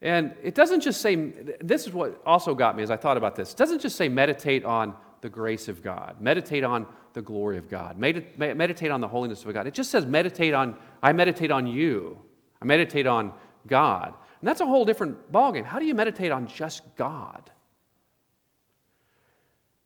And 0.00 0.34
it 0.42 0.56
doesn't 0.56 0.80
just 0.80 1.00
say, 1.00 1.14
this 1.60 1.86
is 1.86 1.92
what 1.92 2.20
also 2.26 2.52
got 2.52 2.76
me 2.76 2.82
as 2.82 2.90
I 2.90 2.96
thought 2.96 3.16
about 3.16 3.36
this. 3.36 3.52
It 3.52 3.56
doesn't 3.56 3.80
just 3.80 3.94
say 3.94 4.08
meditate 4.08 4.64
on 4.64 4.94
the 5.20 5.28
grace 5.28 5.68
of 5.68 5.84
God, 5.84 6.16
meditate 6.20 6.64
on 6.64 6.84
the 7.12 7.22
glory 7.22 7.56
of 7.56 7.70
God. 7.70 8.00
Medit- 8.00 8.56
meditate 8.56 8.90
on 8.90 9.00
the 9.00 9.06
holiness 9.06 9.44
of 9.44 9.54
God. 9.54 9.68
It 9.68 9.74
just 9.74 9.92
says 9.92 10.04
meditate 10.04 10.52
on, 10.52 10.76
I 11.00 11.12
meditate 11.12 11.52
on 11.52 11.68
you. 11.68 12.18
I 12.60 12.64
meditate 12.64 13.06
on 13.06 13.32
God. 13.68 14.14
And 14.40 14.48
that's 14.48 14.60
a 14.60 14.66
whole 14.66 14.84
different 14.84 15.30
ballgame. 15.30 15.64
How 15.64 15.78
do 15.78 15.84
you 15.84 15.94
meditate 15.94 16.32
on 16.32 16.48
just 16.48 16.82
God? 16.96 17.51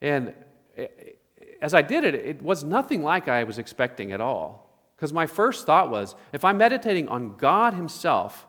And 0.07 0.35
as 1.61 1.75
I 1.75 1.83
did 1.83 2.05
it, 2.05 2.15
it 2.15 2.41
was 2.41 2.63
nothing 2.63 3.03
like 3.03 3.27
I 3.27 3.43
was 3.43 3.59
expecting 3.59 4.13
at 4.13 4.21
all. 4.21 4.71
Because 4.95 5.13
my 5.13 5.27
first 5.27 5.67
thought 5.67 5.91
was 5.91 6.15
if 6.33 6.45
I'm 6.45 6.59
meditating 6.59 7.09
on 7.09 7.37
God 7.37 7.75
Himself, 7.75 8.47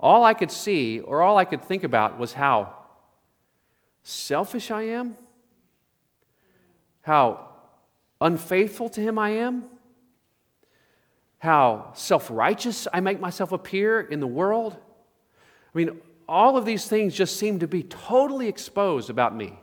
all 0.00 0.24
I 0.24 0.32
could 0.32 0.50
see 0.50 1.00
or 1.00 1.20
all 1.20 1.36
I 1.36 1.44
could 1.44 1.62
think 1.62 1.84
about 1.84 2.18
was 2.18 2.32
how 2.32 2.74
selfish 4.02 4.70
I 4.70 4.84
am, 4.84 5.14
how 7.02 7.50
unfaithful 8.22 8.88
to 8.90 9.00
Him 9.02 9.18
I 9.18 9.30
am, 9.30 9.64
how 11.38 11.90
self 11.92 12.30
righteous 12.30 12.88
I 12.94 13.00
make 13.00 13.20
myself 13.20 13.52
appear 13.52 14.00
in 14.00 14.20
the 14.20 14.26
world. 14.26 14.74
I 15.74 15.78
mean, 15.78 16.00
all 16.26 16.56
of 16.56 16.64
these 16.64 16.88
things 16.88 17.14
just 17.14 17.36
seemed 17.36 17.60
to 17.60 17.68
be 17.68 17.82
totally 17.82 18.48
exposed 18.48 19.10
about 19.10 19.36
me. 19.36 19.58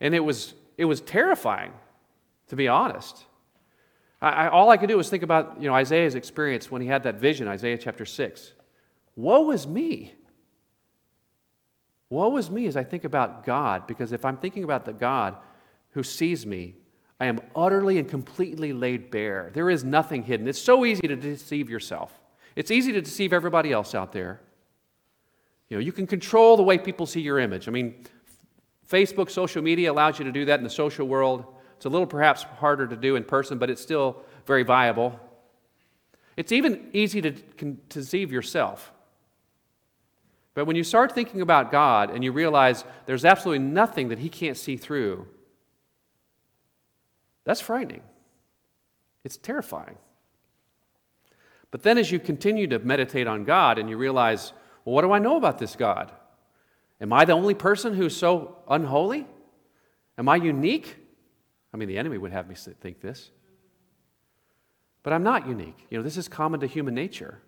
And 0.00 0.14
it 0.14 0.20
was, 0.20 0.54
it 0.76 0.84
was 0.84 1.00
terrifying, 1.00 1.72
to 2.48 2.56
be 2.56 2.68
honest. 2.68 3.24
I, 4.20 4.30
I, 4.30 4.48
all 4.48 4.70
I 4.70 4.76
could 4.76 4.88
do 4.88 4.96
was 4.96 5.08
think 5.08 5.22
about 5.22 5.60
you 5.60 5.68
know, 5.68 5.74
Isaiah's 5.74 6.14
experience 6.14 6.70
when 6.70 6.82
he 6.82 6.88
had 6.88 7.02
that 7.04 7.16
vision, 7.16 7.48
Isaiah 7.48 7.78
chapter 7.78 8.04
6. 8.04 8.52
Woe 9.16 9.50
is 9.50 9.66
me. 9.66 10.14
Woe 12.10 12.36
is 12.36 12.50
me 12.50 12.66
as 12.66 12.76
I 12.76 12.84
think 12.84 13.04
about 13.04 13.44
God, 13.44 13.86
because 13.86 14.12
if 14.12 14.24
I'm 14.24 14.36
thinking 14.36 14.64
about 14.64 14.84
the 14.84 14.92
God 14.92 15.36
who 15.90 16.02
sees 16.02 16.46
me, 16.46 16.76
I 17.18 17.26
am 17.26 17.40
utterly 17.54 17.98
and 17.98 18.08
completely 18.08 18.72
laid 18.72 19.10
bare. 19.10 19.50
There 19.54 19.70
is 19.70 19.82
nothing 19.82 20.22
hidden. 20.22 20.46
It's 20.46 20.60
so 20.60 20.84
easy 20.84 21.08
to 21.08 21.16
deceive 21.16 21.70
yourself. 21.70 22.12
It's 22.54 22.70
easy 22.70 22.92
to 22.92 23.00
deceive 23.00 23.32
everybody 23.32 23.72
else 23.72 23.94
out 23.94 24.12
there. 24.12 24.40
You 25.68 25.76
know, 25.76 25.82
you 25.82 25.92
can 25.92 26.06
control 26.06 26.56
the 26.56 26.62
way 26.62 26.78
people 26.78 27.06
see 27.06 27.20
your 27.20 27.38
image. 27.38 27.68
I 27.68 27.70
mean, 27.70 28.04
Facebook, 28.88 29.30
social 29.30 29.62
media 29.62 29.90
allows 29.90 30.18
you 30.18 30.24
to 30.24 30.32
do 30.32 30.44
that 30.44 30.58
in 30.60 30.64
the 30.64 30.70
social 30.70 31.06
world. 31.06 31.44
It's 31.76 31.86
a 31.86 31.88
little 31.88 32.06
perhaps 32.06 32.42
harder 32.42 32.86
to 32.86 32.96
do 32.96 33.16
in 33.16 33.24
person, 33.24 33.58
but 33.58 33.68
it's 33.68 33.82
still 33.82 34.22
very 34.46 34.62
viable. 34.62 35.18
It's 36.36 36.52
even 36.52 36.88
easy 36.92 37.20
to 37.22 37.30
deceive 37.88 38.32
yourself. 38.32 38.92
But 40.54 40.66
when 40.66 40.76
you 40.76 40.84
start 40.84 41.12
thinking 41.12 41.40
about 41.42 41.70
God 41.70 42.10
and 42.10 42.24
you 42.24 42.32
realize 42.32 42.84
there's 43.04 43.24
absolutely 43.24 43.64
nothing 43.64 44.08
that 44.08 44.18
He 44.18 44.28
can't 44.28 44.56
see 44.56 44.76
through, 44.76 45.26
that's 47.44 47.60
frightening. 47.60 48.02
It's 49.24 49.36
terrifying. 49.36 49.98
But 51.70 51.82
then 51.82 51.98
as 51.98 52.10
you 52.10 52.18
continue 52.18 52.66
to 52.68 52.78
meditate 52.78 53.26
on 53.26 53.44
God 53.44 53.78
and 53.78 53.90
you 53.90 53.98
realize, 53.98 54.52
well, 54.84 54.94
what 54.94 55.02
do 55.02 55.12
I 55.12 55.18
know 55.18 55.36
about 55.36 55.58
this 55.58 55.76
God? 55.76 56.10
Am 57.00 57.12
I 57.12 57.24
the 57.24 57.32
only 57.32 57.54
person 57.54 57.94
who's 57.94 58.16
so 58.16 58.56
unholy? 58.68 59.26
Am 60.18 60.28
I 60.28 60.36
unique? 60.36 60.96
I 61.72 61.76
mean, 61.76 61.88
the 61.88 61.98
enemy 61.98 62.16
would 62.16 62.32
have 62.32 62.48
me 62.48 62.54
think 62.54 63.00
this. 63.00 63.30
But 65.02 65.12
I'm 65.12 65.22
not 65.22 65.46
unique. 65.46 65.86
You 65.90 65.98
know, 65.98 66.04
this 66.04 66.16
is 66.16 66.26
common 66.26 66.60
to 66.60 66.66
human 66.66 66.94
nature. 66.94 67.40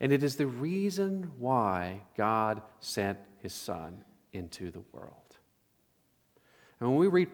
And 0.00 0.12
it 0.12 0.22
is 0.22 0.36
the 0.36 0.46
reason 0.46 1.30
why 1.38 2.02
God 2.16 2.62
sent 2.80 3.18
his 3.38 3.52
son 3.52 4.04
into 4.32 4.70
the 4.70 4.82
world. 4.92 5.12
And 6.80 6.90
when 6.90 6.98
we 6.98 7.06
read, 7.06 7.28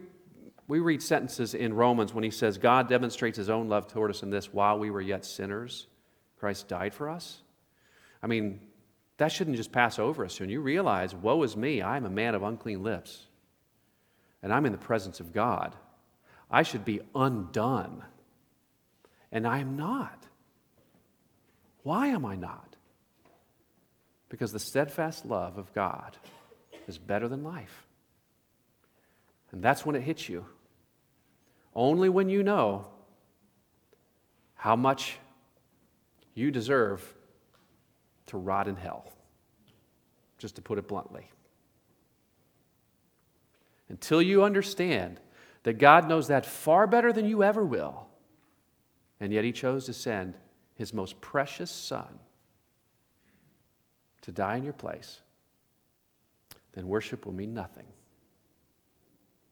we 0.68 0.78
read 0.78 1.02
sentences 1.02 1.54
in 1.54 1.74
Romans 1.74 2.14
when 2.14 2.24
he 2.24 2.30
says, 2.30 2.58
God 2.58 2.88
demonstrates 2.88 3.36
his 3.36 3.50
own 3.50 3.68
love 3.68 3.86
toward 3.86 4.10
us 4.10 4.22
in 4.22 4.30
this 4.30 4.52
while 4.52 4.78
we 4.78 4.90
were 4.90 5.00
yet 5.00 5.24
sinners, 5.24 5.86
Christ 6.38 6.68
died 6.68 6.94
for 6.94 7.08
us. 7.08 7.42
I 8.22 8.26
mean, 8.26 8.60
that 9.16 9.30
shouldn't 9.30 9.56
just 9.56 9.72
pass 9.72 9.98
over 9.98 10.24
us. 10.24 10.40
When 10.40 10.50
you 10.50 10.60
realize, 10.60 11.14
woe 11.14 11.42
is 11.42 11.56
me, 11.56 11.82
I'm 11.82 12.04
a 12.04 12.10
man 12.10 12.34
of 12.34 12.42
unclean 12.42 12.82
lips, 12.82 13.26
and 14.42 14.52
I'm 14.52 14.66
in 14.66 14.72
the 14.72 14.78
presence 14.78 15.20
of 15.20 15.32
God, 15.32 15.74
I 16.50 16.62
should 16.62 16.84
be 16.84 17.00
undone. 17.14 18.02
And 19.32 19.48
I 19.48 19.58
am 19.58 19.76
not. 19.76 20.26
Why 21.82 22.08
am 22.08 22.24
I 22.24 22.36
not? 22.36 22.76
Because 24.28 24.52
the 24.52 24.60
steadfast 24.60 25.26
love 25.26 25.58
of 25.58 25.72
God 25.74 26.16
is 26.86 26.98
better 26.98 27.26
than 27.26 27.42
life. 27.42 27.86
And 29.50 29.62
that's 29.62 29.84
when 29.84 29.96
it 29.96 30.02
hits 30.02 30.28
you. 30.28 30.46
Only 31.74 32.08
when 32.08 32.28
you 32.28 32.42
know 32.42 32.88
how 34.54 34.76
much 34.76 35.18
you 36.34 36.50
deserve 36.50 37.14
to 38.26 38.38
rot 38.38 38.68
in 38.68 38.76
hell, 38.76 39.12
just 40.38 40.56
to 40.56 40.62
put 40.62 40.78
it 40.78 40.88
bluntly. 40.88 41.30
Until 43.88 44.22
you 44.22 44.42
understand 44.44 45.20
that 45.62 45.78
God 45.78 46.08
knows 46.08 46.28
that 46.28 46.46
far 46.46 46.86
better 46.86 47.12
than 47.12 47.26
you 47.26 47.42
ever 47.42 47.64
will, 47.64 48.06
and 49.20 49.32
yet 49.32 49.44
He 49.44 49.52
chose 49.52 49.86
to 49.86 49.92
send 49.92 50.34
his 50.74 50.92
most 50.92 51.20
precious 51.20 51.70
son 51.70 52.18
to 54.22 54.32
die 54.32 54.56
in 54.56 54.64
your 54.64 54.72
place, 54.72 55.20
then 56.72 56.88
worship 56.88 57.24
will 57.24 57.32
mean 57.32 57.54
nothing. 57.54 57.86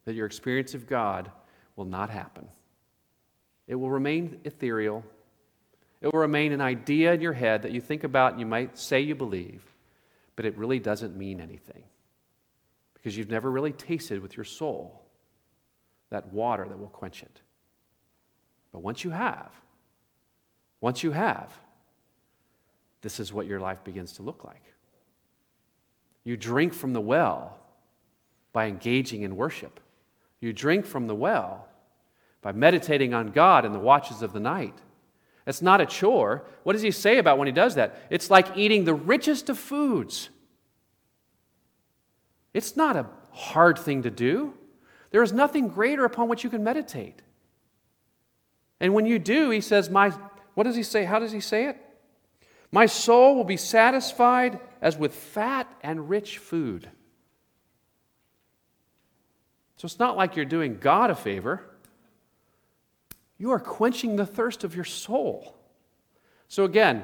That 0.04 0.14
your 0.14 0.26
experience 0.26 0.74
of 0.74 0.88
God 0.88 1.30
will 1.76 1.84
not 1.84 2.10
happen. 2.10 2.48
It 3.68 3.76
will 3.76 3.90
remain 3.90 4.40
ethereal. 4.44 5.04
It 6.02 6.12
will 6.12 6.20
remain 6.20 6.52
an 6.52 6.60
idea 6.60 7.12
in 7.12 7.20
your 7.20 7.32
head 7.32 7.62
that 7.62 7.70
you 7.70 7.80
think 7.80 8.02
about 8.02 8.32
and 8.32 8.40
you 8.40 8.46
might 8.46 8.76
say 8.76 9.00
you 9.00 9.14
believe, 9.14 9.62
but 10.34 10.44
it 10.44 10.58
really 10.58 10.80
doesn't 10.80 11.16
mean 11.16 11.40
anything 11.40 11.84
because 12.94 13.16
you've 13.16 13.30
never 13.30 13.50
really 13.50 13.72
tasted 13.72 14.20
with 14.20 14.36
your 14.36 14.44
soul 14.44 15.00
that 16.10 16.32
water 16.32 16.66
that 16.68 16.78
will 16.78 16.88
quench 16.88 17.22
it. 17.22 17.40
But 18.72 18.80
once 18.80 19.04
you 19.04 19.10
have, 19.10 19.52
once 20.80 21.04
you 21.04 21.12
have, 21.12 21.52
this 23.00 23.20
is 23.20 23.32
what 23.32 23.46
your 23.46 23.60
life 23.60 23.84
begins 23.84 24.14
to 24.14 24.22
look 24.22 24.44
like. 24.44 24.62
You 26.24 26.36
drink 26.36 26.74
from 26.74 26.92
the 26.92 27.00
well 27.00 27.58
by 28.52 28.66
engaging 28.66 29.22
in 29.22 29.36
worship. 29.36 29.78
You 30.40 30.52
drink 30.52 30.84
from 30.84 31.06
the 31.06 31.14
well 31.14 31.68
by 32.40 32.50
meditating 32.50 33.14
on 33.14 33.28
God 33.28 33.64
in 33.64 33.72
the 33.72 33.78
watches 33.78 34.22
of 34.22 34.32
the 34.32 34.40
night. 34.40 34.74
It's 35.46 35.62
not 35.62 35.80
a 35.80 35.86
chore. 35.86 36.44
What 36.62 36.74
does 36.74 36.82
he 36.82 36.90
say 36.90 37.18
about 37.18 37.38
when 37.38 37.46
he 37.46 37.52
does 37.52 37.74
that? 37.74 37.96
It's 38.10 38.30
like 38.30 38.56
eating 38.56 38.84
the 38.84 38.94
richest 38.94 39.48
of 39.48 39.58
foods. 39.58 40.28
It's 42.54 42.76
not 42.76 42.96
a 42.96 43.06
hard 43.30 43.78
thing 43.78 44.02
to 44.02 44.10
do. 44.10 44.54
There 45.10 45.22
is 45.22 45.32
nothing 45.32 45.68
greater 45.68 46.04
upon 46.04 46.28
which 46.28 46.44
you 46.44 46.50
can 46.50 46.62
meditate. 46.62 47.20
And 48.80 48.94
when 48.94 49.06
you 49.06 49.18
do, 49.18 49.50
he 49.50 49.60
says, 49.60 49.90
My 49.90 50.10
what 50.54 50.64
does 50.64 50.76
he 50.76 50.82
say? 50.82 51.04
How 51.04 51.18
does 51.18 51.32
he 51.32 51.40
say 51.40 51.66
it? 51.66 51.76
My 52.70 52.86
soul 52.86 53.36
will 53.36 53.44
be 53.44 53.56
satisfied 53.56 54.58
as 54.80 54.96
with 54.96 55.14
fat 55.14 55.72
and 55.82 56.08
rich 56.08 56.38
food. 56.38 56.88
So 59.76 59.86
it's 59.86 59.98
not 59.98 60.16
like 60.16 60.36
you're 60.36 60.44
doing 60.44 60.78
God 60.78 61.10
a 61.10 61.14
favor. 61.14 61.62
You 63.42 63.50
are 63.50 63.58
quenching 63.58 64.14
the 64.14 64.24
thirst 64.24 64.62
of 64.62 64.76
your 64.76 64.84
soul. 64.84 65.56
So 66.46 66.62
again, 66.62 67.02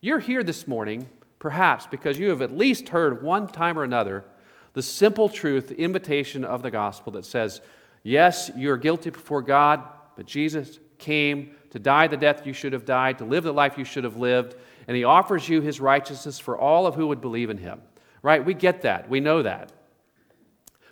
you're 0.00 0.20
here 0.20 0.42
this 0.42 0.66
morning, 0.66 1.06
perhaps 1.38 1.86
because 1.86 2.18
you 2.18 2.30
have 2.30 2.40
at 2.40 2.56
least 2.56 2.88
heard 2.88 3.22
one 3.22 3.46
time 3.46 3.78
or 3.78 3.84
another 3.84 4.24
the 4.72 4.80
simple 4.80 5.28
truth, 5.28 5.68
the 5.68 5.78
invitation 5.78 6.46
of 6.46 6.62
the 6.62 6.70
gospel 6.70 7.12
that 7.12 7.26
says, 7.26 7.60
yes, 8.02 8.50
you're 8.56 8.78
guilty 8.78 9.10
before 9.10 9.42
God, 9.42 9.82
but 10.16 10.24
Jesus 10.24 10.78
came 10.96 11.54
to 11.72 11.78
die 11.78 12.06
the 12.06 12.16
death 12.16 12.46
you 12.46 12.54
should 12.54 12.72
have 12.72 12.86
died, 12.86 13.18
to 13.18 13.26
live 13.26 13.44
the 13.44 13.52
life 13.52 13.76
you 13.76 13.84
should 13.84 14.04
have 14.04 14.16
lived, 14.16 14.56
and 14.88 14.96
he 14.96 15.04
offers 15.04 15.46
you 15.46 15.60
his 15.60 15.78
righteousness 15.78 16.38
for 16.38 16.56
all 16.56 16.86
of 16.86 16.94
who 16.94 17.06
would 17.08 17.20
believe 17.20 17.50
in 17.50 17.58
him. 17.58 17.82
Right? 18.22 18.42
We 18.42 18.54
get 18.54 18.80
that. 18.80 19.10
We 19.10 19.20
know 19.20 19.42
that. 19.42 19.72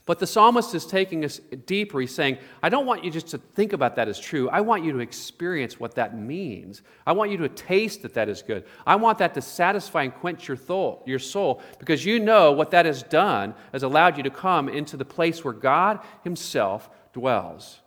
But 0.06 0.18
the 0.18 0.26
psalmist 0.26 0.74
is 0.74 0.84
taking 0.84 1.24
us 1.24 1.38
deeper. 1.64 1.98
He's 1.98 2.14
saying, 2.14 2.36
I 2.62 2.68
don't 2.68 2.84
want 2.84 3.04
you 3.04 3.10
just 3.10 3.28
to 3.28 3.38
think 3.38 3.72
about 3.72 3.96
that 3.96 4.06
as 4.06 4.20
true. 4.20 4.50
I 4.50 4.60
want 4.60 4.84
you 4.84 4.92
to 4.92 4.98
experience 4.98 5.80
what 5.80 5.94
that 5.94 6.18
means. 6.18 6.82
I 7.06 7.12
want 7.12 7.30
you 7.30 7.38
to 7.38 7.48
taste 7.48 8.02
that 8.02 8.12
that 8.12 8.28
is 8.28 8.42
good. 8.42 8.64
I 8.86 8.96
want 8.96 9.16
that 9.18 9.32
to 9.34 9.40
satisfy 9.40 10.02
and 10.02 10.14
quench 10.14 10.46
your, 10.46 10.58
soul, 10.58 11.02
your 11.06 11.18
soul 11.18 11.62
because 11.78 12.04
you 12.04 12.20
know 12.20 12.52
what 12.52 12.70
that 12.72 12.84
has 12.84 13.02
done 13.02 13.54
has 13.72 13.82
allowed 13.82 14.18
you 14.18 14.22
to 14.24 14.30
come 14.30 14.68
into 14.68 14.98
the 14.98 15.06
place 15.06 15.42
where 15.42 15.54
God 15.54 16.00
Himself 16.22 16.90
dwells. 17.14 17.80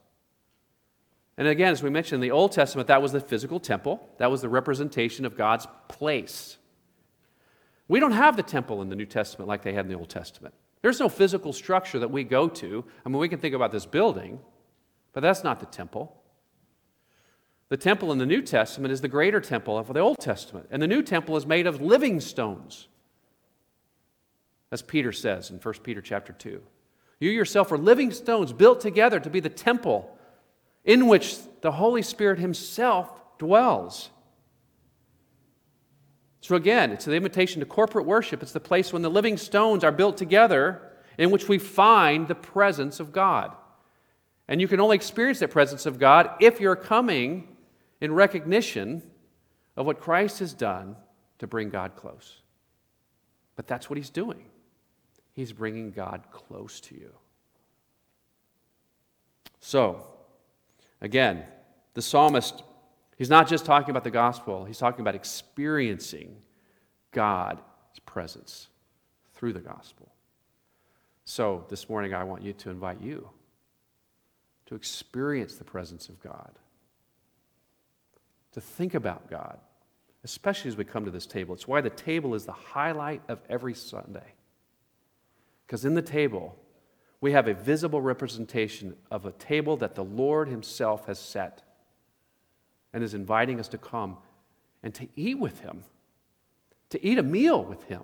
And 1.37 1.47
again, 1.47 1.71
as 1.71 1.83
we 1.83 1.91
mentioned 1.91 2.15
in 2.15 2.27
the 2.27 2.33
Old 2.33 2.51
Testament, 2.51 2.87
that 2.87 2.99
was 2.99 3.11
the 3.11 3.21
physical 3.21 3.59
temple, 3.59 4.09
that 4.17 4.31
was 4.31 4.41
the 4.41 4.49
representation 4.49 5.23
of 5.23 5.37
God's 5.37 5.67
place. 5.87 6.57
We 7.87 7.99
don't 7.99 8.13
have 8.13 8.35
the 8.35 8.43
temple 8.43 8.81
in 8.81 8.89
the 8.89 8.95
New 8.95 9.05
Testament 9.05 9.47
like 9.47 9.61
they 9.61 9.73
had 9.73 9.85
in 9.85 9.91
the 9.91 9.97
Old 9.97 10.09
Testament. 10.09 10.55
There's 10.87 11.01
no 11.01 11.09
physical 11.09 11.51
structure 11.51 11.99
that 11.99 12.11
we 12.11 12.23
go 12.23 12.47
to. 12.47 12.85
I 13.05 13.09
mean, 13.09 13.17
we 13.17 13.27
can 13.27 13.39
think 13.39 13.53
about 13.53 13.73
this 13.73 13.85
building, 13.85 14.39
but 15.11 15.19
that's 15.19 15.43
not 15.43 15.59
the 15.59 15.65
temple. 15.65 16.15
The 17.67 17.75
temple 17.75 18.13
in 18.13 18.19
the 18.19 18.25
New 18.25 18.41
Testament 18.41 18.93
is 18.93 19.01
the 19.01 19.09
greater 19.09 19.41
temple 19.41 19.77
of 19.77 19.93
the 19.93 19.99
Old 19.99 20.19
Testament. 20.19 20.69
And 20.71 20.81
the 20.81 20.87
New 20.87 21.03
temple 21.03 21.35
is 21.35 21.45
made 21.45 21.67
of 21.67 21.81
living 21.81 22.21
stones. 22.21 22.87
As 24.71 24.81
Peter 24.81 25.11
says 25.11 25.49
in 25.49 25.57
1 25.57 25.73
Peter 25.83 25.99
chapter 25.99 26.31
2. 26.31 26.61
You 27.19 27.31
yourself 27.31 27.69
are 27.73 27.77
living 27.77 28.11
stones 28.11 28.53
built 28.53 28.79
together 28.79 29.19
to 29.19 29.29
be 29.29 29.41
the 29.41 29.49
temple 29.49 30.17
in 30.85 31.09
which 31.09 31.35
the 31.59 31.73
Holy 31.73 32.01
Spirit 32.01 32.39
Himself 32.39 33.11
dwells. 33.37 34.09
So, 36.41 36.55
again, 36.55 36.91
it's 36.91 37.05
the 37.05 37.15
invitation 37.15 37.59
to 37.59 37.65
corporate 37.65 38.05
worship. 38.05 38.41
It's 38.41 38.51
the 38.51 38.59
place 38.59 38.93
when 38.93 39.01
the 39.01 39.09
living 39.09 39.37
stones 39.37 39.83
are 39.83 39.91
built 39.91 40.17
together 40.17 40.81
in 41.17 41.31
which 41.31 41.49
we 41.49 41.57
find 41.57 42.27
the 42.27 42.35
presence 42.35 42.99
of 42.99 43.11
God. 43.11 43.55
And 44.47 44.61
you 44.61 44.67
can 44.67 44.79
only 44.79 44.95
experience 44.95 45.39
that 45.39 45.49
presence 45.49 45.85
of 45.85 45.99
God 45.99 46.29
if 46.39 46.61
you're 46.61 46.75
coming 46.75 47.55
in 47.99 48.13
recognition 48.13 49.01
of 49.75 49.85
what 49.85 49.99
Christ 49.99 50.39
has 50.39 50.53
done 50.53 50.95
to 51.39 51.47
bring 51.47 51.69
God 51.69 51.95
close. 51.95 52.41
But 53.55 53.67
that's 53.67 53.89
what 53.89 53.97
He's 53.97 54.09
doing. 54.09 54.45
He's 55.33 55.51
bringing 55.51 55.91
God 55.91 56.23
close 56.31 56.79
to 56.81 56.95
you. 56.95 57.11
So, 59.59 60.01
again, 61.01 61.43
the 61.93 62.01
psalmist, 62.01 62.63
he's 63.17 63.29
not 63.29 63.47
just 63.47 63.65
talking 63.65 63.89
about 63.89 64.03
the 64.03 64.11
gospel, 64.11 64.65
he's 64.65 64.77
talking 64.77 65.01
about 65.01 65.15
experiencing 65.15 66.37
God's 67.11 67.61
presence 68.05 68.69
through 69.33 69.53
the 69.53 69.59
gospel. 69.59 70.11
So, 71.25 71.65
this 71.69 71.89
morning, 71.89 72.13
I 72.13 72.23
want 72.23 72.41
you 72.41 72.53
to 72.53 72.69
invite 72.69 73.01
you 73.01 73.29
to 74.67 74.75
experience 74.75 75.55
the 75.55 75.63
presence 75.63 76.09
of 76.09 76.21
God, 76.21 76.51
to 78.51 78.61
think 78.61 78.93
about 78.93 79.29
God, 79.29 79.59
especially 80.23 80.69
as 80.69 80.77
we 80.77 80.83
come 80.83 81.05
to 81.05 81.11
this 81.11 81.25
table. 81.25 81.55
It's 81.55 81.67
why 81.67 81.81
the 81.81 81.89
table 81.89 82.35
is 82.35 82.45
the 82.45 82.51
highlight 82.51 83.21
of 83.27 83.39
every 83.49 83.73
Sunday. 83.73 84.33
Because 85.65 85.85
in 85.85 85.95
the 85.95 86.01
table, 86.01 86.57
we 87.21 87.31
have 87.31 87.47
a 87.47 87.53
visible 87.53 88.01
representation 88.01 88.95
of 89.09 89.25
a 89.25 89.31
table 89.31 89.77
that 89.77 89.95
the 89.95 90.03
Lord 90.03 90.49
Himself 90.49 91.07
has 91.07 91.17
set 91.17 91.63
and 92.97 93.03
is 93.03 93.13
inviting 93.13 93.59
us 93.59 93.67
to 93.67 93.77
come 93.77 94.17
and 94.81 94.91
to 94.95 95.07
eat 95.15 95.37
with 95.37 95.59
Him, 95.59 95.83
to 96.89 97.05
eat 97.05 97.19
a 97.19 97.23
meal 97.23 97.63
with 97.63 97.83
Him. 97.83 98.01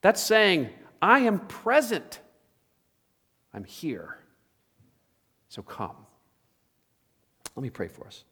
That's 0.00 0.22
saying, 0.22 0.68
I 1.02 1.18
am 1.18 1.40
present. 1.40 2.20
I'm 3.52 3.64
here. 3.64 4.16
So 5.48 5.60
come. 5.60 5.96
Let 7.56 7.64
me 7.64 7.70
pray 7.70 7.88
for 7.88 8.06
us. 8.06 8.22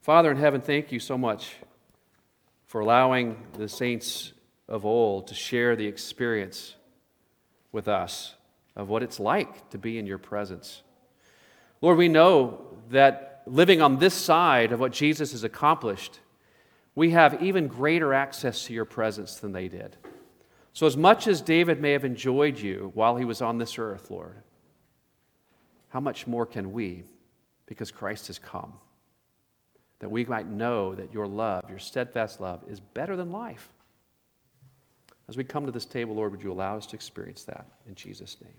Father 0.00 0.32
in 0.32 0.36
heaven, 0.36 0.60
thank 0.60 0.90
you 0.90 0.98
so 0.98 1.16
much 1.16 1.54
for 2.66 2.80
allowing 2.80 3.36
the 3.56 3.68
saints 3.68 4.32
of 4.68 4.84
old 4.84 5.28
to 5.28 5.34
share 5.34 5.76
the 5.76 5.86
experience 5.86 6.74
with 7.70 7.86
us 7.86 8.34
of 8.74 8.88
what 8.88 9.04
it's 9.04 9.20
like 9.20 9.70
to 9.70 9.78
be 9.78 9.96
in 9.96 10.08
your 10.08 10.18
presence. 10.18 10.82
Lord, 11.80 11.98
we 11.98 12.08
know 12.08 12.66
that 12.90 13.31
living 13.46 13.80
on 13.80 13.98
this 13.98 14.14
side 14.14 14.72
of 14.72 14.80
what 14.80 14.92
Jesus 14.92 15.32
has 15.32 15.44
accomplished, 15.44 16.20
we 16.94 17.10
have 17.10 17.42
even 17.42 17.68
greater 17.68 18.12
access 18.12 18.64
to 18.64 18.74
your 18.74 18.84
presence 18.84 19.36
than 19.36 19.52
they 19.52 19.68
did. 19.68 19.96
So, 20.74 20.86
as 20.86 20.96
much 20.96 21.26
as 21.26 21.40
David 21.40 21.80
may 21.80 21.92
have 21.92 22.04
enjoyed 22.04 22.58
you 22.58 22.92
while 22.94 23.16
he 23.16 23.24
was 23.24 23.42
on 23.42 23.58
this 23.58 23.78
earth, 23.78 24.10
Lord, 24.10 24.36
how 25.88 26.00
much 26.00 26.26
more 26.26 26.46
can 26.46 26.72
we 26.72 27.04
because 27.66 27.90
Christ 27.90 28.28
has 28.28 28.38
come? 28.38 28.72
That 29.98 30.10
we 30.10 30.24
might 30.24 30.48
know 30.48 30.94
that 30.94 31.12
your 31.12 31.26
love, 31.26 31.64
your 31.68 31.78
steadfast 31.78 32.40
love, 32.40 32.62
is 32.68 32.80
better 32.80 33.16
than 33.16 33.30
life. 33.30 33.68
As 35.28 35.36
we 35.36 35.44
come 35.44 35.66
to 35.66 35.72
this 35.72 35.86
table, 35.86 36.14
Lord, 36.14 36.32
would 36.32 36.42
you 36.42 36.52
allow 36.52 36.76
us 36.76 36.86
to 36.86 36.96
experience 36.96 37.44
that 37.44 37.66
in 37.86 37.94
Jesus' 37.94 38.36
name? 38.42 38.52